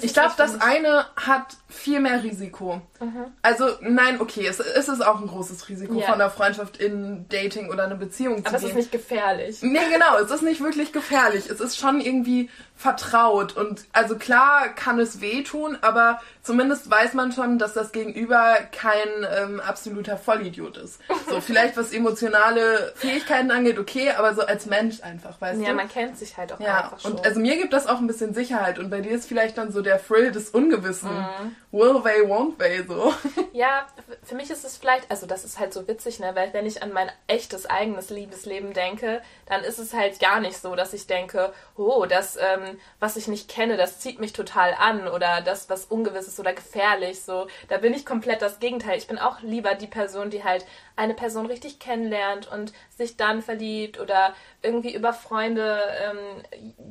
ich 0.00 0.14
glaube, 0.14 0.32
das 0.38 0.60
eine 0.62 1.04
hat 1.14 1.56
viel 1.68 2.00
mehr 2.00 2.22
Risiko. 2.22 2.80
Mhm. 3.00 3.26
Also, 3.42 3.66
nein, 3.82 4.18
okay, 4.20 4.46
es, 4.46 4.60
es, 4.60 4.88
ist 4.88 5.04
auch 5.04 5.20
ein 5.20 5.26
großes 5.26 5.68
Risiko 5.68 5.94
yeah. 5.94 6.06
von 6.06 6.14
einer 6.14 6.30
Freundschaft 6.30 6.78
in 6.78 7.26
Dating 7.28 7.68
oder 7.68 7.84
eine 7.84 7.96
Beziehung 7.96 8.38
zu 8.38 8.46
Aber 8.46 8.56
gehen. 8.56 8.56
Aber 8.56 8.64
es 8.64 8.70
ist 8.70 8.76
nicht 8.76 8.92
gefährlich. 8.92 9.62
Nee, 9.62 9.90
genau, 9.92 10.16
es 10.18 10.30
ist 10.30 10.42
nicht 10.42 10.62
wirklich 10.62 10.92
gefährlich. 10.92 11.50
Es 11.50 11.60
ist 11.60 11.76
schon 11.76 12.00
irgendwie 12.00 12.48
vertraut. 12.76 13.54
Und 13.54 13.84
also 13.92 14.16
klar 14.16 14.70
kann 14.70 14.98
es 14.98 15.20
wehtun, 15.20 15.76
aber 15.82 16.22
zumindest 16.42 16.90
weiß 16.90 17.14
man 17.14 17.32
schon, 17.32 17.58
dass 17.58 17.72
das 17.72 17.92
Gegenüber 17.92 18.56
kein 18.72 19.08
ähm, 19.36 19.60
absoluter 19.60 20.16
Vollidiot 20.16 20.76
ist. 20.76 21.00
So, 21.28 21.40
vielleicht 21.40 21.76
was 21.76 21.92
emotionale 21.92 22.92
Fähigkeiten 22.96 23.50
angeht, 23.50 23.78
okay, 23.78 24.10
aber 24.10 24.34
so 24.34 24.42
als 24.42 24.66
Mensch 24.66 25.02
einfach, 25.02 25.40
weißt 25.40 25.60
ja, 25.60 25.64
du? 25.64 25.70
Ja, 25.70 25.74
man 25.74 25.88
kennt 25.88 26.18
sich 26.18 26.36
halt 26.36 26.52
auch 26.52 26.60
ja, 26.60 26.84
einfach 26.84 27.00
schon. 27.00 27.12
Und 27.12 27.24
also 27.24 27.40
mir 27.40 27.56
gibt 27.56 27.72
das 27.72 27.86
auch 27.86 27.98
ein 27.98 28.06
bisschen 28.06 28.34
Sicherheit 28.34 28.78
und 28.78 28.90
bei 28.90 29.00
dir 29.00 29.12
ist 29.12 29.26
vielleicht 29.26 29.58
dann 29.58 29.72
so 29.72 29.82
der 29.82 30.04
Thrill 30.04 30.32
des 30.32 30.50
Ungewissen. 30.50 31.10
Mhm. 31.10 31.56
Will 31.70 32.02
they, 32.02 32.22
won't 32.22 32.58
they, 32.58 32.84
so. 32.86 33.14
Ja, 33.54 33.86
für 34.22 34.34
mich 34.34 34.48
ist 34.50 34.64
es 34.64 34.78
vielleicht, 34.78 35.10
also 35.10 35.26
das 35.26 35.44
ist 35.44 35.58
halt 35.58 35.74
so 35.74 35.86
witzig, 35.86 36.18
ne, 36.20 36.34
weil 36.34 36.54
wenn 36.54 36.64
ich 36.64 36.82
an 36.82 36.90
mein 36.90 37.12
echtes 37.26 37.66
eigenes 37.66 38.08
Liebesleben 38.08 38.72
denke, 38.72 39.20
dann 39.44 39.62
ist 39.62 39.78
es 39.78 39.92
halt 39.92 40.18
gar 40.20 40.40
nicht 40.40 40.56
so, 40.56 40.74
dass 40.74 40.94
ich 40.94 41.06
denke, 41.06 41.52
oh, 41.76 42.06
das, 42.06 42.38
ähm, 42.38 42.80
was 42.98 43.16
ich 43.16 43.28
nicht 43.28 43.50
kenne, 43.50 43.76
das 43.76 43.98
zieht 44.00 44.20
mich 44.20 44.32
total 44.32 44.72
an 44.78 45.06
oder 45.06 45.42
das, 45.42 45.68
was 45.68 45.84
ungewiss 45.84 46.28
ist 46.28 46.40
oder 46.40 46.54
gefährlich, 46.54 47.20
so. 47.24 47.46
Da 47.68 47.76
bin 47.76 47.92
ich 47.92 48.06
komplett 48.06 48.40
das 48.40 48.58
Gegenteil. 48.58 48.96
Ich 48.96 49.06
bin 49.06 49.18
auch 49.18 49.42
lieber 49.42 49.74
die 49.74 49.86
Person, 49.86 50.30
die 50.30 50.44
halt 50.44 50.64
eine 50.96 51.12
Person 51.12 51.44
richtig 51.44 51.78
kennenlernt 51.78 52.50
und 52.50 52.72
sich 52.96 53.18
dann 53.18 53.42
verliebt 53.42 54.00
oder 54.00 54.34
irgendwie 54.62 54.94
über 54.94 55.12
Freunde 55.12 55.78
ähm, 56.02 56.42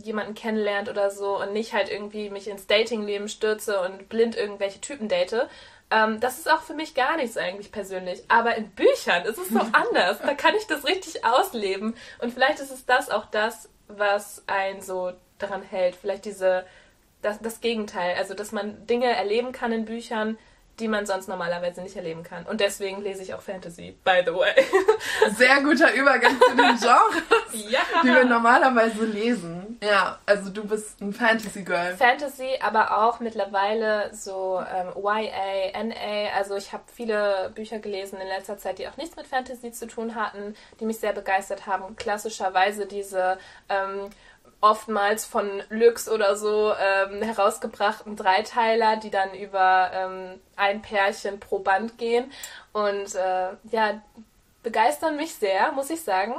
jemanden 0.03 0.35
kennenlernt 0.35 0.89
oder 0.89 1.09
so 1.09 1.41
und 1.41 1.53
nicht 1.53 1.73
halt 1.73 1.89
irgendwie 1.89 2.29
mich 2.29 2.47
ins 2.47 2.67
Datingleben 2.67 3.29
stürze 3.29 3.79
und 3.81 4.09
blind 4.09 4.35
irgendwelche 4.35 4.79
Typen 4.79 5.07
date. 5.07 5.47
Ähm, 5.91 6.19
das 6.19 6.39
ist 6.39 6.49
auch 6.49 6.61
für 6.61 6.73
mich 6.73 6.95
gar 6.95 7.17
nichts 7.17 7.37
eigentlich 7.37 7.71
persönlich. 7.71 8.23
Aber 8.29 8.55
in 8.55 8.69
Büchern 8.71 9.25
ist 9.25 9.37
es 9.37 9.49
so 9.49 9.59
anders. 9.73 10.19
Da 10.19 10.33
kann 10.33 10.55
ich 10.55 10.65
das 10.67 10.85
richtig 10.85 11.25
ausleben. 11.25 11.95
Und 12.19 12.33
vielleicht 12.33 12.59
ist 12.59 12.71
es 12.71 12.85
das 12.85 13.09
auch 13.09 13.25
das, 13.25 13.69
was 13.87 14.43
einen 14.47 14.81
so 14.81 15.11
daran 15.37 15.61
hält. 15.61 15.95
Vielleicht 15.95 16.25
diese, 16.25 16.65
das, 17.21 17.39
das 17.39 17.59
Gegenteil. 17.59 18.15
Also, 18.17 18.33
dass 18.33 18.51
man 18.51 18.87
Dinge 18.87 19.07
erleben 19.07 19.51
kann 19.51 19.73
in 19.73 19.85
Büchern, 19.85 20.37
die 20.79 20.87
man 20.87 21.05
sonst 21.05 21.27
normalerweise 21.27 21.81
nicht 21.81 21.95
erleben 21.95 22.23
kann. 22.23 22.45
Und 22.45 22.59
deswegen 22.59 23.01
lese 23.01 23.21
ich 23.21 23.33
auch 23.33 23.41
Fantasy, 23.41 23.95
by 24.03 24.23
the 24.25 24.33
way. 24.33 24.53
Sehr 25.37 25.61
guter 25.61 25.93
Übergang 25.93 26.39
zu 26.39 26.55
den 26.55 26.77
Genres, 26.79 27.69
ja. 27.69 27.79
die 28.03 28.07
wir 28.07 28.25
normalerweise 28.25 29.05
lesen. 29.05 29.79
Ja, 29.83 30.19
also 30.25 30.49
du 30.49 30.65
bist 30.65 31.01
ein 31.01 31.13
Fantasy-Girl. 31.13 31.95
Fantasy, 31.97 32.57
aber 32.61 32.97
auch 32.97 33.19
mittlerweile 33.19 34.13
so 34.13 34.63
ähm, 34.73 34.93
YA, 34.95 35.83
NA. 35.83 36.35
Also 36.35 36.55
ich 36.55 36.73
habe 36.73 36.83
viele 36.93 37.51
Bücher 37.53 37.79
gelesen 37.79 38.19
in 38.19 38.27
letzter 38.27 38.57
Zeit, 38.57 38.79
die 38.79 38.87
auch 38.87 38.97
nichts 38.97 39.15
mit 39.15 39.27
Fantasy 39.27 39.71
zu 39.71 39.87
tun 39.87 40.15
hatten, 40.15 40.55
die 40.79 40.85
mich 40.85 40.99
sehr 40.99 41.13
begeistert 41.13 41.67
haben. 41.67 41.95
Klassischerweise 41.95 42.85
diese... 42.85 43.37
Ähm, 43.69 44.09
oftmals 44.61 45.25
von 45.25 45.63
Lux 45.69 46.07
oder 46.07 46.35
so 46.35 46.73
ähm, 46.73 47.21
herausgebrachten 47.21 48.15
Dreiteiler, 48.15 48.97
die 48.97 49.09
dann 49.09 49.33
über 49.33 49.91
ähm, 49.93 50.39
ein 50.55 50.81
Pärchen 50.81 51.39
pro 51.39 51.59
Band 51.59 51.97
gehen. 51.97 52.31
Und 52.71 53.15
äh, 53.15 53.49
ja, 53.71 54.01
begeistern 54.63 55.17
mich 55.17 55.35
sehr, 55.35 55.71
muss 55.71 55.89
ich 55.89 56.03
sagen. 56.03 56.35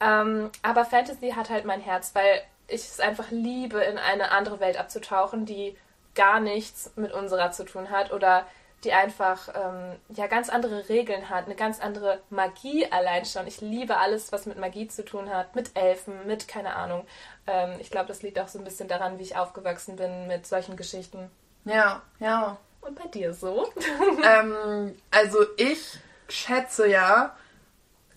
Ähm, 0.00 0.50
aber 0.62 0.84
Fantasy 0.84 1.30
hat 1.30 1.50
halt 1.50 1.64
mein 1.64 1.80
Herz, 1.80 2.14
weil 2.14 2.42
ich 2.68 2.82
es 2.82 3.00
einfach 3.00 3.30
liebe, 3.30 3.80
in 3.80 3.98
eine 3.98 4.30
andere 4.30 4.60
Welt 4.60 4.78
abzutauchen, 4.78 5.44
die 5.44 5.76
gar 6.14 6.40
nichts 6.40 6.92
mit 6.96 7.12
unserer 7.12 7.50
zu 7.50 7.64
tun 7.64 7.90
hat 7.90 8.12
oder 8.12 8.46
die 8.84 8.92
einfach 8.92 9.48
ähm, 9.54 9.98
ja 10.10 10.26
ganz 10.26 10.50
andere 10.50 10.88
Regeln 10.88 11.30
hat, 11.30 11.46
eine 11.46 11.54
ganz 11.54 11.80
andere 11.80 12.20
Magie 12.30 12.86
allein 12.90 13.24
schon. 13.24 13.46
Ich 13.46 13.60
liebe 13.60 13.96
alles, 13.96 14.30
was 14.30 14.46
mit 14.46 14.58
Magie 14.58 14.88
zu 14.88 15.04
tun 15.04 15.30
hat, 15.30 15.54
mit 15.56 15.76
Elfen, 15.76 16.26
mit 16.26 16.46
keine 16.48 16.76
Ahnung. 16.76 17.06
Ähm, 17.46 17.72
ich 17.80 17.90
glaube, 17.90 18.08
das 18.08 18.22
liegt 18.22 18.38
auch 18.38 18.48
so 18.48 18.58
ein 18.58 18.64
bisschen 18.64 18.88
daran, 18.88 19.18
wie 19.18 19.22
ich 19.22 19.36
aufgewachsen 19.36 19.96
bin 19.96 20.26
mit 20.26 20.46
solchen 20.46 20.76
Geschichten. 20.76 21.30
Ja, 21.64 22.02
ja. 22.20 22.58
Und 22.80 22.96
bei 22.96 23.08
dir 23.08 23.32
so? 23.32 23.68
ähm, 24.24 24.94
also 25.10 25.38
ich 25.56 25.98
schätze 26.28 26.86
ja 26.86 27.36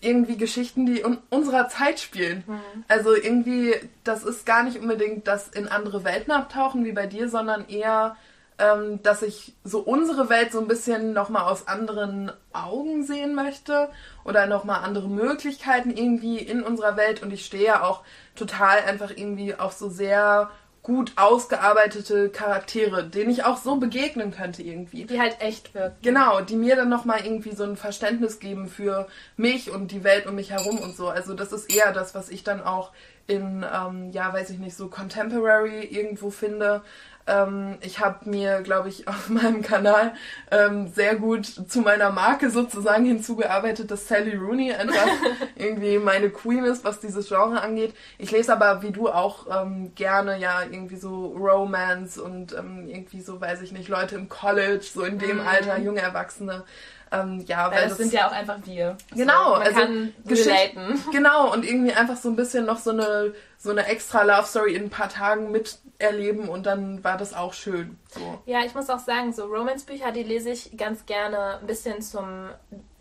irgendwie 0.00 0.36
Geschichten, 0.36 0.86
die 0.86 1.00
in 1.00 1.18
unserer 1.30 1.68
Zeit 1.68 1.98
spielen. 2.00 2.44
Mhm. 2.46 2.84
Also 2.86 3.14
irgendwie, 3.14 3.74
das 4.04 4.22
ist 4.22 4.46
gar 4.46 4.62
nicht 4.62 4.78
unbedingt 4.78 5.26
das 5.26 5.48
in 5.48 5.68
andere 5.68 6.04
Welten 6.04 6.32
abtauchen 6.32 6.84
wie 6.84 6.92
bei 6.92 7.06
dir, 7.06 7.28
sondern 7.28 7.68
eher 7.68 8.16
ähm, 8.58 9.02
dass 9.02 9.22
ich 9.22 9.54
so 9.64 9.78
unsere 9.78 10.28
Welt 10.28 10.52
so 10.52 10.60
ein 10.60 10.68
bisschen 10.68 11.12
nochmal 11.12 11.44
aus 11.44 11.68
anderen 11.68 12.32
Augen 12.52 13.04
sehen 13.04 13.34
möchte 13.34 13.88
oder 14.24 14.46
nochmal 14.46 14.84
andere 14.84 15.08
Möglichkeiten 15.08 15.90
irgendwie 15.90 16.38
in 16.38 16.62
unserer 16.62 16.96
Welt. 16.96 17.22
Und 17.22 17.32
ich 17.32 17.46
stehe 17.46 17.64
ja 17.64 17.82
auch 17.84 18.02
total 18.34 18.80
einfach 18.80 19.10
irgendwie 19.10 19.54
auf 19.54 19.72
so 19.72 19.88
sehr 19.88 20.50
gut 20.82 21.12
ausgearbeitete 21.16 22.30
Charaktere, 22.30 23.04
denen 23.04 23.30
ich 23.30 23.44
auch 23.44 23.58
so 23.58 23.76
begegnen 23.76 24.30
könnte 24.30 24.62
irgendwie. 24.62 25.04
Die 25.04 25.20
halt 25.20 25.40
echt 25.40 25.74
wirken. 25.74 25.96
Genau, 26.02 26.40
die 26.40 26.56
mir 26.56 26.76
dann 26.76 26.88
nochmal 26.88 27.24
irgendwie 27.24 27.54
so 27.54 27.64
ein 27.64 27.76
Verständnis 27.76 28.40
geben 28.40 28.68
für 28.68 29.06
mich 29.36 29.70
und 29.70 29.92
die 29.92 30.02
Welt 30.02 30.26
um 30.26 30.36
mich 30.36 30.50
herum 30.50 30.78
und 30.78 30.96
so. 30.96 31.08
Also 31.08 31.34
das 31.34 31.52
ist 31.52 31.70
eher 31.70 31.92
das, 31.92 32.14
was 32.14 32.30
ich 32.30 32.42
dann 32.42 32.62
auch 32.62 32.92
in, 33.26 33.66
ähm, 33.70 34.10
ja, 34.12 34.32
weiß 34.32 34.48
ich 34.48 34.58
nicht, 34.58 34.76
so 34.76 34.88
Contemporary 34.88 35.84
irgendwo 35.84 36.30
finde. 36.30 36.80
Ähm, 37.28 37.76
ich 37.82 38.00
habe 38.00 38.28
mir, 38.28 38.62
glaube 38.62 38.88
ich, 38.88 39.06
auf 39.08 39.28
meinem 39.28 39.62
Kanal 39.62 40.14
ähm, 40.50 40.88
sehr 40.88 41.16
gut 41.16 41.46
zu 41.46 41.80
meiner 41.80 42.10
Marke 42.10 42.50
sozusagen 42.50 43.04
hinzugearbeitet, 43.04 43.90
dass 43.90 44.08
Sally 44.08 44.34
Rooney 44.36 44.72
einfach 44.72 45.08
irgendwie 45.56 45.98
meine 45.98 46.30
Queen 46.30 46.64
ist, 46.64 46.84
was 46.84 47.00
dieses 47.00 47.28
Genre 47.28 47.60
angeht. 47.60 47.94
Ich 48.18 48.30
lese 48.30 48.52
aber, 48.52 48.82
wie 48.82 48.90
du 48.90 49.08
auch, 49.08 49.46
ähm, 49.62 49.92
gerne 49.94 50.38
ja 50.38 50.62
irgendwie 50.62 50.96
so 50.96 51.26
Romance 51.26 52.18
und 52.18 52.52
ähm, 52.54 52.88
irgendwie 52.88 53.20
so, 53.20 53.40
weiß 53.40 53.62
ich 53.62 53.72
nicht, 53.72 53.88
Leute 53.88 54.16
im 54.16 54.28
College, 54.28 54.84
so 54.92 55.02
in 55.02 55.18
dem 55.18 55.38
mm. 55.38 55.46
Alter, 55.46 55.78
junge 55.78 56.00
Erwachsene. 56.00 56.64
Ähm, 57.10 57.44
ja, 57.46 57.70
weil, 57.70 57.82
weil 57.82 57.88
das, 57.88 57.98
sind 57.98 58.12
ja 58.12 58.28
auch 58.28 58.32
einfach 58.32 58.58
wir. 58.64 58.96
Genau, 59.14 59.44
so, 59.44 59.50
man 59.50 59.62
also 59.62 59.80
kann 59.80 60.14
relaten. 60.26 61.04
Genau, 61.12 61.52
und 61.52 61.64
irgendwie 61.64 61.92
einfach 61.92 62.16
so 62.16 62.28
ein 62.28 62.36
bisschen 62.36 62.66
noch 62.66 62.78
so 62.78 62.90
eine 62.90 63.34
so 63.60 63.70
eine 63.70 63.86
extra 63.86 64.22
Love 64.22 64.46
Story 64.46 64.74
in 64.74 64.84
ein 64.84 64.90
paar 64.90 65.08
Tagen 65.08 65.50
miterleben 65.50 66.48
und 66.48 66.64
dann 66.64 67.02
war 67.02 67.16
das 67.16 67.34
auch 67.34 67.52
schön. 67.52 67.98
So. 68.08 68.38
Ja, 68.46 68.60
ich 68.64 68.72
muss 68.74 68.88
auch 68.88 69.00
sagen, 69.00 69.32
so 69.32 69.46
Romance-Bücher, 69.46 70.12
die 70.12 70.22
lese 70.22 70.50
ich 70.50 70.76
ganz 70.76 71.06
gerne 71.06 71.58
ein 71.58 71.66
bisschen 71.66 72.00
zum, 72.00 72.50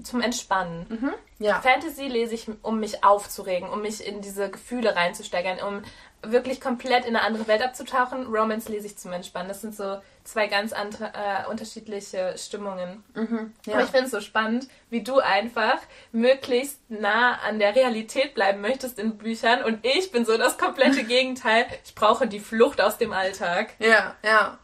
zum 0.01 0.19
Entspannen. 0.19 0.87
Mhm. 0.89 1.13
Ja. 1.37 1.61
Fantasy 1.61 2.07
lese 2.07 2.33
ich, 2.33 2.47
um 2.63 2.79
mich 2.79 3.03
aufzuregen, 3.03 3.69
um 3.69 3.83
mich 3.83 4.05
in 4.05 4.21
diese 4.21 4.49
Gefühle 4.49 4.95
reinzusteigern, 4.95 5.59
um 5.59 5.83
wirklich 6.23 6.59
komplett 6.59 7.05
in 7.05 7.15
eine 7.15 7.25
andere 7.25 7.47
Welt 7.47 7.61
abzutauchen. 7.61 8.25
Romance 8.27 8.69
lese 8.69 8.87
ich 8.87 8.97
zum 8.97 9.13
Entspannen. 9.13 9.47
Das 9.47 9.61
sind 9.61 9.75
so 9.75 10.01
zwei 10.23 10.47
ganz 10.47 10.73
andere, 10.73 11.05
äh, 11.13 11.49
unterschiedliche 11.49 12.35
Stimmungen. 12.37 13.03
Mhm, 13.13 13.53
ja. 13.65 13.73
Aber 13.73 13.83
ich 13.83 13.89
finde 13.89 14.05
es 14.05 14.11
so 14.11 14.21
spannend, 14.21 14.67
wie 14.89 15.03
du 15.03 15.19
einfach 15.19 15.77
möglichst 16.11 16.79
nah 16.89 17.39
an 17.47 17.59
der 17.59 17.75
Realität 17.75 18.33
bleiben 18.33 18.61
möchtest 18.61 18.99
in 18.99 19.17
Büchern 19.17 19.63
und 19.63 19.85
ich 19.85 20.11
bin 20.11 20.25
so 20.25 20.37
das 20.37 20.57
komplette 20.57 21.03
Gegenteil. 21.05 21.65
Ich 21.85 21.95
brauche 21.95 22.27
die 22.27 22.39
Flucht 22.39 22.81
aus 22.81 22.97
dem 22.97 23.13
Alltag. 23.13 23.73
Ja, 23.79 24.15
ja. 24.23 24.57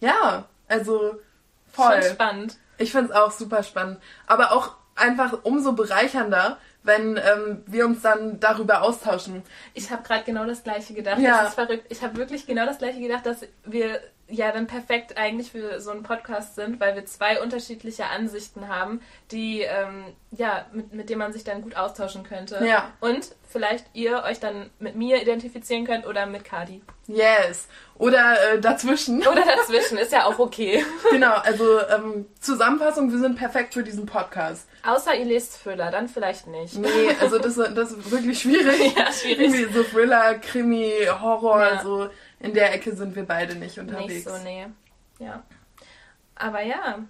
Ja, 0.00 0.48
also 0.68 1.20
voll. 1.70 2.02
Schon 2.02 2.12
spannend. 2.12 2.56
Ich 2.78 2.92
finde 2.92 3.10
es 3.10 3.16
auch 3.16 3.30
super 3.30 3.62
spannend. 3.62 4.00
Aber 4.26 4.52
auch 4.52 4.76
einfach 4.96 5.40
umso 5.42 5.72
bereichernder, 5.72 6.58
wenn 6.82 7.16
ähm, 7.16 7.62
wir 7.66 7.86
uns 7.86 8.02
dann 8.02 8.40
darüber 8.40 8.82
austauschen. 8.82 9.42
Ich 9.74 9.90
habe 9.90 10.02
gerade 10.02 10.24
genau 10.24 10.46
das 10.46 10.62
gleiche 10.62 10.94
gedacht. 10.94 11.18
Ja. 11.18 11.42
Das 11.42 11.48
ist 11.50 11.54
verrückt. 11.54 11.86
Ich 11.88 12.02
habe 12.02 12.16
wirklich 12.16 12.46
genau 12.46 12.66
das 12.66 12.78
gleiche 12.78 13.00
gedacht, 13.00 13.26
dass 13.26 13.46
wir 13.64 14.00
ja 14.30 14.52
dann 14.52 14.66
perfekt 14.66 15.16
eigentlich 15.16 15.50
für 15.52 15.80
so 15.80 15.90
einen 15.90 16.02
Podcast 16.02 16.54
sind, 16.54 16.80
weil 16.80 16.94
wir 16.94 17.06
zwei 17.06 17.40
unterschiedliche 17.40 18.06
Ansichten 18.06 18.68
haben, 18.68 19.00
die 19.30 19.62
ähm, 19.62 20.04
ja 20.30 20.66
mit, 20.72 20.92
mit 20.92 21.10
denen 21.10 21.18
man 21.18 21.32
sich 21.32 21.44
dann 21.44 21.62
gut 21.62 21.76
austauschen 21.76 22.24
könnte. 22.24 22.64
Ja. 22.64 22.92
Und 23.00 23.34
vielleicht 23.48 23.86
ihr 23.92 24.22
euch 24.24 24.40
dann 24.40 24.70
mit 24.78 24.94
mir 24.94 25.20
identifizieren 25.20 25.84
könnt 25.84 26.06
oder 26.06 26.26
mit 26.26 26.44
Kadi. 26.44 26.82
Yes. 27.06 27.66
Oder 27.98 28.54
äh, 28.54 28.60
dazwischen. 28.60 29.18
Oder 29.26 29.44
dazwischen, 29.44 29.98
ist 29.98 30.12
ja 30.12 30.24
auch 30.24 30.38
okay. 30.38 30.84
genau, 31.10 31.34
also 31.34 31.80
ähm, 31.88 32.26
Zusammenfassung, 32.40 33.10
wir 33.10 33.18
sind 33.18 33.36
perfekt 33.36 33.74
für 33.74 33.82
diesen 33.82 34.06
Podcast. 34.06 34.68
Außer 34.84 35.14
ihr 35.14 35.26
lest 35.26 35.62
Thriller, 35.62 35.90
dann 35.90 36.08
vielleicht 36.08 36.46
nicht. 36.46 36.78
Nee, 36.78 36.88
also 37.20 37.38
das, 37.38 37.56
das 37.56 37.92
ist 37.92 38.10
wirklich 38.10 38.40
schwierig. 38.40 38.94
ja, 38.96 39.12
schwierig. 39.12 39.54
Irgendwie 39.54 39.72
so 39.72 39.82
Thriller, 39.82 40.34
Krimi, 40.36 40.92
Horror, 41.20 41.60
ja. 41.60 41.82
so 41.82 42.08
in 42.40 42.54
der 42.54 42.74
Ecke 42.74 42.96
sind 42.96 43.14
wir 43.14 43.24
beide 43.24 43.54
nicht 43.54 43.78
unterwegs. 43.78 44.12
Nicht 44.12 44.28
so, 44.28 44.36
nee. 44.42 44.66
Ja. 45.18 45.42
Aber 46.34 46.62
ja, 46.62 47.00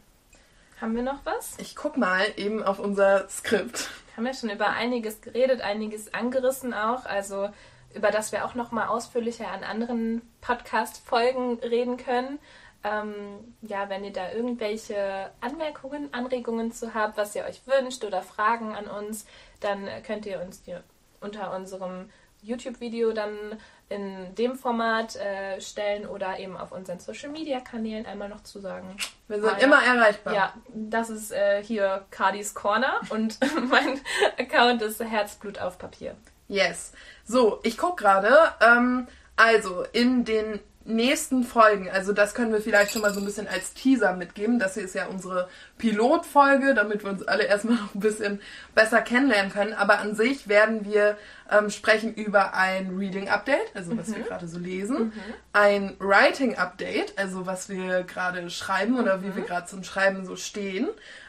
haben 0.80 0.96
wir 0.96 1.02
noch 1.02 1.24
was? 1.24 1.54
Ich 1.58 1.76
guck 1.76 1.96
mal 1.96 2.26
eben 2.36 2.62
auf 2.62 2.78
unser 2.78 3.28
Skript. 3.28 3.90
Haben 4.16 4.24
wir 4.24 4.34
schon 4.34 4.50
über 4.50 4.70
einiges 4.70 5.20
geredet, 5.20 5.60
einiges 5.60 6.12
angerissen 6.12 6.74
auch. 6.74 7.06
Also 7.06 7.50
über 7.94 8.10
das 8.10 8.32
wir 8.32 8.44
auch 8.44 8.54
noch 8.54 8.72
mal 8.72 8.86
ausführlicher 8.88 9.48
an 9.48 9.62
anderen 9.64 10.22
Podcast-Folgen 10.40 11.58
reden 11.60 11.96
können. 11.96 12.38
Ähm, 12.82 13.54
ja, 13.62 13.88
wenn 13.88 14.04
ihr 14.04 14.12
da 14.12 14.32
irgendwelche 14.32 15.30
Anmerkungen, 15.40 16.12
Anregungen 16.14 16.72
zu 16.72 16.94
habt, 16.94 17.16
was 17.16 17.34
ihr 17.34 17.44
euch 17.44 17.60
wünscht 17.66 18.04
oder 18.04 18.22
Fragen 18.22 18.74
an 18.74 18.86
uns, 18.86 19.26
dann 19.60 19.86
könnt 20.06 20.24
ihr 20.24 20.40
uns 20.40 20.62
die 20.62 20.76
unter 21.20 21.54
unserem 21.54 22.08
YouTube-Video 22.42 23.12
dann 23.12 23.58
in 23.90 24.34
dem 24.36 24.54
Format 24.56 25.16
äh, 25.16 25.60
stellen 25.60 26.06
oder 26.06 26.38
eben 26.38 26.56
auf 26.56 26.70
unseren 26.70 27.00
Social-Media-Kanälen 27.00 28.06
einmal 28.06 28.28
noch 28.28 28.42
zu 28.44 28.60
sagen. 28.60 28.96
Wir 29.26 29.40
sind 29.40 29.52
ah, 29.52 29.58
immer 29.58 29.84
ja. 29.84 29.94
erreichbar. 29.94 30.34
Ja, 30.34 30.54
das 30.72 31.10
ist 31.10 31.32
äh, 31.32 31.62
hier 31.62 32.04
Cardis 32.10 32.54
Corner 32.54 33.00
und 33.10 33.38
mein 33.68 34.00
Account 34.38 34.80
ist 34.82 35.00
Herzblut 35.02 35.58
auf 35.58 35.76
Papier. 35.76 36.14
Yes. 36.46 36.92
So, 37.24 37.58
ich 37.64 37.76
gucke 37.76 38.04
gerade. 38.04 38.32
Ähm, 38.60 39.08
also, 39.36 39.84
in 39.92 40.24
den 40.24 40.60
nächsten 40.84 41.44
Folgen, 41.44 41.90
also 41.90 42.12
das 42.12 42.34
können 42.34 42.52
wir 42.52 42.60
vielleicht 42.60 42.92
schon 42.92 43.02
mal 43.02 43.12
so 43.12 43.20
ein 43.20 43.26
bisschen 43.26 43.46
als 43.46 43.74
Teaser 43.74 44.14
mitgeben. 44.14 44.58
Das 44.58 44.74
hier 44.74 44.84
ist 44.84 44.94
ja 44.94 45.06
unsere 45.06 45.48
Pilotfolge, 45.78 46.74
damit 46.74 47.04
wir 47.04 47.10
uns 47.10 47.22
alle 47.22 47.44
erstmal 47.44 47.76
noch 47.76 47.94
ein 47.94 48.00
bisschen 48.00 48.40
besser 48.74 49.02
kennenlernen 49.02 49.52
können. 49.52 49.74
Aber 49.74 49.98
an 49.98 50.14
sich 50.14 50.48
werden 50.48 50.86
wir 50.86 51.18
ähm, 51.50 51.70
sprechen 51.70 52.14
über 52.14 52.54
ein 52.54 52.96
Reading 52.96 53.28
Update, 53.28 53.74
also 53.74 53.96
was 53.96 54.08
mhm. 54.08 54.16
wir 54.16 54.22
gerade 54.24 54.48
so 54.48 54.58
lesen, 54.58 54.98
mhm. 54.98 55.12
ein 55.52 55.96
Writing 55.98 56.56
Update, 56.56 57.18
also 57.18 57.46
was 57.46 57.68
wir 57.68 58.02
gerade 58.04 58.48
schreiben 58.48 58.98
oder 58.98 59.18
mhm. 59.18 59.24
wie 59.24 59.36
wir 59.36 59.44
gerade 59.44 59.66
zum 59.66 59.84
Schreiben 59.84 60.24
so 60.24 60.36
stehen. 60.36 60.88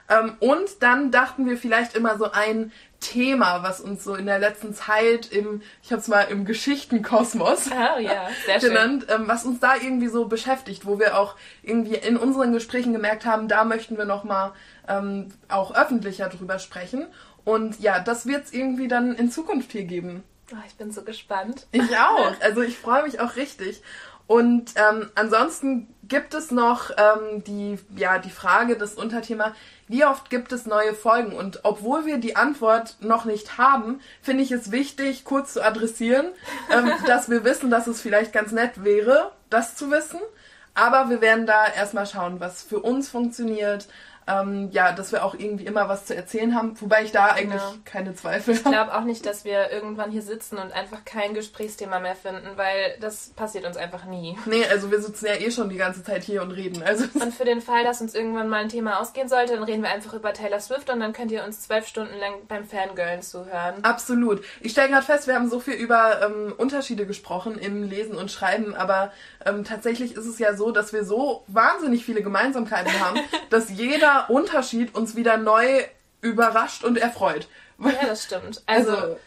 Ähm, 0.10 0.36
und 0.40 0.82
dann 0.82 1.12
dachten 1.12 1.46
wir 1.46 1.58
vielleicht 1.58 1.96
immer 1.96 2.18
so 2.18 2.32
ein 2.32 2.72
Thema, 3.02 3.64
was 3.64 3.82
uns 3.82 4.04
so 4.04 4.16
in 4.16 4.28
der 4.28 4.40
letzten 4.40 4.74
Zeit 4.74 5.32
im, 5.32 5.62
ich 5.84 5.92
habe 5.92 6.02
es 6.02 6.08
mal 6.08 6.22
im 6.22 6.46
Geschichtenkosmos 6.46 7.70
oh, 7.72 8.00
ja. 8.00 8.30
genannt, 8.60 9.08
ähm, 9.10 9.28
was 9.28 9.44
uns 9.44 9.60
da 9.60 9.76
irgendwie 9.76 10.08
so 10.08 10.26
beschäftigt, 10.26 10.86
wo 10.86 11.00
wir 11.00 11.18
auch 11.18 11.36
irgendwie 11.64 11.96
in 11.96 12.16
unseren 12.16 12.54
Gesprächen 12.54 12.94
gemerkt 12.94 13.26
haben, 13.26 13.48
da 13.48 13.66
möchten 13.66 13.98
wir 13.98 14.06
noch 14.06 14.24
mal 14.24 14.54
ähm, 14.88 15.30
auch 15.50 15.76
öffentlicher 15.76 16.30
drüber 16.30 16.60
sprechen. 16.60 17.08
Und 17.44 17.80
ja, 17.80 18.00
das 18.00 18.28
wird 18.28 18.46
es 18.46 18.54
irgendwie 18.54 18.88
dann 18.88 19.16
in 19.16 19.32
Zukunft 19.32 19.72
hier 19.72 19.84
geben. 19.84 20.24
Oh, 20.54 20.58
ich 20.68 20.76
bin 20.76 20.92
so 20.92 21.02
gespannt. 21.02 21.68
Ich 21.72 21.98
auch. 21.98 22.34
Also 22.42 22.62
ich 22.62 22.78
freue 22.78 23.04
mich 23.04 23.20
auch 23.20 23.36
richtig. 23.36 23.82
Und 24.32 24.76
ähm, 24.78 25.10
ansonsten 25.16 25.94
gibt 26.04 26.34
es 26.34 26.52
noch 26.52 26.90
ähm, 26.92 27.44
die, 27.44 27.78
ja, 27.98 28.18
die 28.18 28.30
Frage, 28.30 28.78
das 28.78 28.94
Unterthema, 28.94 29.54
wie 29.90 30.06
oft 30.06 30.30
gibt 30.30 30.54
es 30.54 30.66
neue 30.66 30.94
Folgen? 30.94 31.34
Und 31.34 31.60
obwohl 31.64 32.06
wir 32.06 32.18
die 32.18 32.38
Antwort 32.38 32.96
noch 33.02 33.26
nicht 33.26 33.58
haben, 33.58 34.00
finde 34.22 34.44
ich 34.44 34.54
es 34.54 34.72
wichtig, 34.72 35.26
kurz 35.26 35.52
zu 35.52 35.62
adressieren, 35.62 36.28
ähm, 36.72 36.94
dass 37.08 37.30
wir 37.30 37.44
wissen, 37.44 37.70
dass 37.70 37.88
es 37.88 38.00
vielleicht 38.00 38.32
ganz 38.32 38.54
nett 38.54 38.86
wäre, 38.86 39.34
das 39.50 39.76
zu 39.76 39.92
wissen. 39.92 40.22
Aber 40.76 41.10
wir 41.10 41.20
werden 41.20 41.46
da 41.46 41.66
erstmal 41.68 42.06
schauen, 42.06 42.40
was 42.40 42.64
für 42.64 42.80
uns 42.80 43.10
funktioniert, 43.10 43.90
ähm, 44.32 44.70
ja, 44.72 44.92
dass 44.92 45.12
wir 45.12 45.26
auch 45.26 45.34
irgendwie 45.34 45.66
immer 45.66 45.90
was 45.90 46.06
zu 46.06 46.16
erzählen 46.16 46.56
haben, 46.56 46.80
wobei 46.80 47.04
ich 47.04 47.12
da 47.12 47.28
eigentlich 47.28 47.62
ja. 47.62 47.74
keine 47.86 48.14
Zweifel 48.14 48.56
habe. 48.56 48.64
Ich 48.70 48.72
glaube 48.72 48.96
auch 48.96 49.04
nicht, 49.04 49.26
dass 49.26 49.46
wir 49.46 49.72
irgendwann 49.72 50.12
hier 50.12 50.22
sitzen 50.22 50.58
und 50.58 50.72
einfach 50.72 51.04
kein 51.06 51.34
Gesprächsthema 51.34 52.00
mehr 52.00 52.16
finden, 52.16 52.50
weil 52.56 52.98
das 53.00 53.30
passiert 53.30 53.66
uns 53.66 53.78
einfach 53.78 54.06
nie. 54.06 54.38
Nee, 54.46 54.66
also 54.70 54.92
wir 54.92 55.02
sitzen 55.02 55.26
ja 55.26 55.36
eh 55.36 55.52
schon 55.52 55.70
die 55.70 55.78
ganze 55.78 56.04
Zeit 56.04 56.24
hier 56.24 56.42
und 56.42 56.52
reden. 56.52 56.84
Also 56.84 57.06
und 57.20 57.34
für 57.34 57.46
den 57.46 57.62
Fall, 57.62 57.84
dass 57.84 58.02
uns 58.02 58.16
irgendwann 58.16 58.50
mal 58.50 58.62
ein 58.62 58.70
Thema 58.70 59.00
ausgehen 59.00 59.28
sollte, 59.28 59.54
dann 59.54 59.64
reden 59.64 59.84
wir 59.84 59.90
einfach 59.90 60.14
über 60.14 60.34
Taylor 60.34 60.60
Swift 60.60 60.90
und 60.90 61.00
dann 61.00 61.14
könnt 61.14 61.32
ihr 61.32 61.44
uns 61.44 61.62
zwölf 61.62 61.88
Stunden 61.88 62.18
lang 62.20 62.34
beim 62.48 62.66
Fangirlen 62.66 63.22
zuhören. 63.22 63.84
Absolut. 63.84 64.44
Ich 64.62 64.72
stelle 64.72 64.90
gerade 64.90 65.06
fest, 65.06 65.28
wir 65.28 65.36
haben 65.36 65.50
so 65.50 65.60
viel 65.60 65.74
über 65.74 66.22
ähm, 66.24 66.54
Unterschiede 66.58 67.06
gesprochen 67.06 67.58
im 67.58 67.84
Lesen 67.84 68.16
und 68.16 68.32
Schreiben, 68.32 68.76
aber 68.76 69.12
ähm, 69.46 69.64
tatsächlich 69.64 70.16
ist 70.16 70.26
es 70.26 70.40
ja 70.40 70.56
so, 70.56 70.72
dass 70.72 70.94
wir 70.94 71.04
so 71.04 71.44
wahnsinnig 71.48 72.06
viele 72.06 72.22
Gemeinsamkeiten 72.22 73.00
haben, 73.00 73.20
dass 73.50 73.70
jeder 73.70 74.21
Unterschied 74.30 74.96
uns 74.96 75.16
wieder 75.16 75.38
neu 75.38 75.84
überrascht 76.22 76.84
und 76.84 76.98
erfreut. 76.98 77.48
Ja, 77.80 77.92
das 78.08 78.24
stimmt. 78.24 78.62
Also, 78.68 78.92
also 78.92 79.18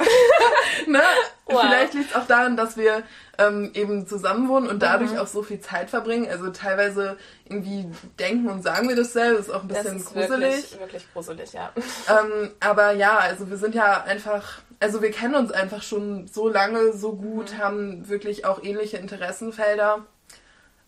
ne? 0.86 1.02
wow. 1.46 1.60
Vielleicht 1.60 1.94
liegt 1.94 2.10
es 2.10 2.16
auch 2.16 2.26
daran, 2.26 2.56
dass 2.56 2.76
wir 2.76 3.02
ähm, 3.38 3.70
eben 3.74 4.06
zusammen 4.06 4.48
wohnen 4.48 4.68
und 4.68 4.82
dadurch 4.82 5.12
mhm. 5.12 5.18
auch 5.18 5.26
so 5.26 5.42
viel 5.42 5.60
Zeit 5.60 5.90
verbringen. 5.90 6.28
Also 6.30 6.50
teilweise 6.50 7.16
irgendwie 7.44 7.86
denken 8.18 8.48
und 8.48 8.62
sagen 8.62 8.88
wir 8.88 8.96
dasselbe, 8.96 9.38
ist 9.38 9.50
auch 9.50 9.62
ein 9.62 9.68
bisschen 9.68 9.98
das 9.98 10.02
ist 10.02 10.12
gruselig. 10.12 10.40
Wirklich, 10.40 10.80
wirklich 10.80 11.12
gruselig, 11.12 11.52
ja. 11.52 11.72
Ähm, 12.08 12.50
aber 12.60 12.92
ja, 12.92 13.18
also 13.18 13.50
wir 13.50 13.56
sind 13.56 13.74
ja 13.74 14.02
einfach, 14.04 14.60
also 14.78 15.02
wir 15.02 15.10
kennen 15.10 15.34
uns 15.34 15.52
einfach 15.52 15.82
schon 15.82 16.28
so 16.28 16.48
lange, 16.48 16.92
so 16.92 17.14
gut, 17.14 17.52
mhm. 17.52 17.58
haben 17.58 18.08
wirklich 18.08 18.44
auch 18.44 18.62
ähnliche 18.62 18.96
Interessenfelder. 18.96 20.06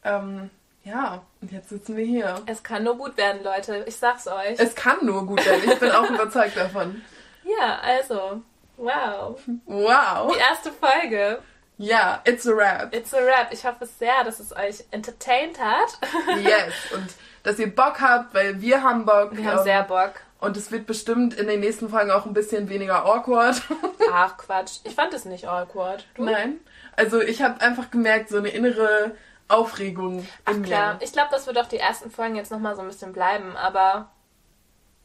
Ähm, 0.05 0.51
ja, 0.85 1.23
und 1.41 1.53
jetzt 1.53 1.69
sitzen 1.69 1.97
wir 1.97 2.05
hier. 2.05 2.37
Es 2.47 2.63
kann 2.63 2.83
nur 2.83 2.97
gut 2.97 3.17
werden, 3.17 3.43
Leute. 3.45 3.85
Ich 3.87 3.97
sag's 3.97 4.27
euch. 4.27 4.59
Es 4.59 4.75
kann 4.75 5.05
nur 5.05 5.27
gut 5.27 5.45
werden. 5.45 5.63
Ich 5.71 5.79
bin 5.79 5.91
auch 5.91 6.09
überzeugt 6.09 6.57
davon. 6.57 7.03
Ja, 7.45 7.81
also. 7.83 8.41
Wow. 8.77 9.37
Wow. 9.67 10.33
Die 10.33 10.39
erste 10.39 10.71
Folge. 10.71 11.41
Ja, 11.77 12.21
it's 12.25 12.47
a 12.47 12.53
rap. 12.53 12.95
It's 12.95 13.13
a 13.13 13.19
rap. 13.19 13.49
Ich 13.51 13.65
hoffe 13.65 13.85
sehr, 13.85 14.23
dass 14.25 14.39
es 14.39 14.55
euch 14.55 14.85
entertained 14.93 15.59
hat. 15.61 15.99
yes. 16.41 16.73
Und 16.95 17.09
dass 17.43 17.59
ihr 17.59 17.75
Bock 17.75 18.01
habt, 18.01 18.33
weil 18.33 18.61
wir 18.61 18.85
haben 18.85 19.05
Bock. 19.05 19.37
Wir 19.37 19.45
haben 19.45 19.65
sehr 19.65 19.83
Bock. 19.83 20.13
Und 20.39 20.57
es 20.57 20.71
wird 20.71 20.87
bestimmt 20.87 21.35
in 21.35 21.49
den 21.49 21.61
nächsten 21.61 21.89
Folgen 21.89 22.13
auch 22.13 22.27
ein 22.27 22.33
bisschen 22.33 22.69
weniger 22.69 23.05
awkward. 23.05 23.63
Ach 24.13 24.37
Quatsch. 24.37 24.79
Ich 24.85 24.95
fand 24.95 25.13
es 25.15 25.25
nicht 25.25 25.49
awkward. 25.49 26.07
Du? 26.15 26.25
Nein. 26.25 26.61
Also 26.95 27.21
ich 27.21 27.43
habe 27.43 27.61
einfach 27.61 27.91
gemerkt, 27.91 28.29
so 28.29 28.39
eine 28.39 28.51
innere 28.51 29.17
Aufregung 29.53 30.27
Ach 30.45 30.53
in 30.53 30.63
klar, 30.63 30.95
mir. 30.95 31.03
ich 31.03 31.13
glaube, 31.13 31.29
das 31.31 31.47
wird 31.47 31.59
auch 31.59 31.69
die 31.69 31.79
ersten 31.79 32.11
Folgen 32.11 32.37
jetzt 32.37 32.51
nochmal 32.51 32.75
so 32.75 32.83
ein 32.83 32.89
bisschen 32.89 33.13
bleiben, 33.13 33.57
aber 33.57 34.11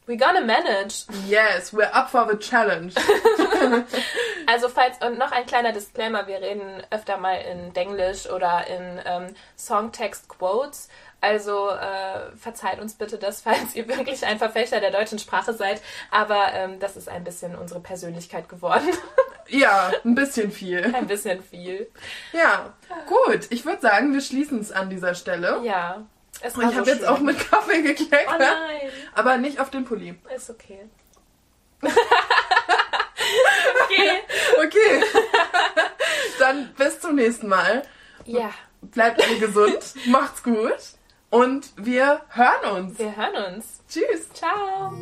we 0.07 0.15
gonna 0.17 0.41
manage. 0.41 1.05
Yes, 1.27 1.73
we're 1.73 1.91
up 1.93 2.09
for 2.09 2.25
the 2.29 2.37
challenge. 2.37 2.93
also 4.47 4.69
falls, 4.69 4.97
und 5.05 5.17
noch 5.17 5.31
ein 5.31 5.45
kleiner 5.45 5.73
Disclaimer, 5.73 6.27
wir 6.27 6.41
reden 6.41 6.81
öfter 6.89 7.17
mal 7.17 7.35
in 7.35 7.73
Denglisch 7.73 8.29
oder 8.29 8.65
in 8.67 9.01
ähm, 9.05 9.35
Songtext-Quotes. 9.57 10.87
Also 11.19 11.69
äh, 11.69 12.35
verzeiht 12.37 12.79
uns 12.79 12.93
bitte 12.93 13.17
das, 13.17 13.41
falls 13.43 13.75
ihr 13.75 13.87
wirklich 13.87 14.25
ein 14.25 14.37
Verfechter 14.37 14.79
der 14.79 14.91
deutschen 14.91 15.19
Sprache 15.19 15.53
seid. 15.53 15.81
Aber 16.09 16.53
ähm, 16.53 16.79
das 16.79 16.95
ist 16.95 17.09
ein 17.09 17.23
bisschen 17.23 17.55
unsere 17.55 17.81
Persönlichkeit 17.81 18.47
geworden. 18.49 18.87
ja, 19.49 19.91
ein 20.03 20.15
bisschen 20.15 20.51
viel. 20.51 20.93
Ein 20.93 21.07
bisschen 21.07 21.43
viel. 21.43 21.89
Ja, 22.33 22.73
gut. 23.07 23.47
Ich 23.49 23.65
würde 23.65 23.81
sagen, 23.81 24.13
wir 24.13 24.21
schließen 24.21 24.59
es 24.59 24.71
an 24.71 24.89
dieser 24.89 25.15
Stelle. 25.15 25.61
Ja. 25.63 26.05
Ich 26.45 26.53
so 26.53 26.61
habe 26.61 26.89
jetzt 26.89 27.07
auch 27.07 27.19
mit 27.19 27.39
Kaffee 27.49 27.81
gekleckert. 27.81 28.35
Oh 28.35 28.39
nein. 28.39 28.91
Aber 29.15 29.37
nicht 29.37 29.59
auf 29.59 29.69
den 29.69 29.85
Pulli. 29.85 30.15
Ist 30.35 30.49
okay. 30.49 30.87
okay. 31.81 31.91
Okay. 34.57 35.03
Dann 36.39 36.73
bis 36.77 36.99
zum 36.99 37.15
nächsten 37.15 37.47
Mal. 37.47 37.83
Ja. 38.25 38.51
Bleibt 38.81 39.23
alle 39.23 39.39
gesund. 39.39 39.93
Macht's 40.07 40.43
gut. 40.43 40.77
Und 41.29 41.71
wir 41.75 42.21
hören 42.29 42.77
uns. 42.77 42.99
Wir 42.99 43.15
hören 43.15 43.55
uns. 43.55 43.81
Tschüss. 43.89 44.29
Ciao. 44.33 44.93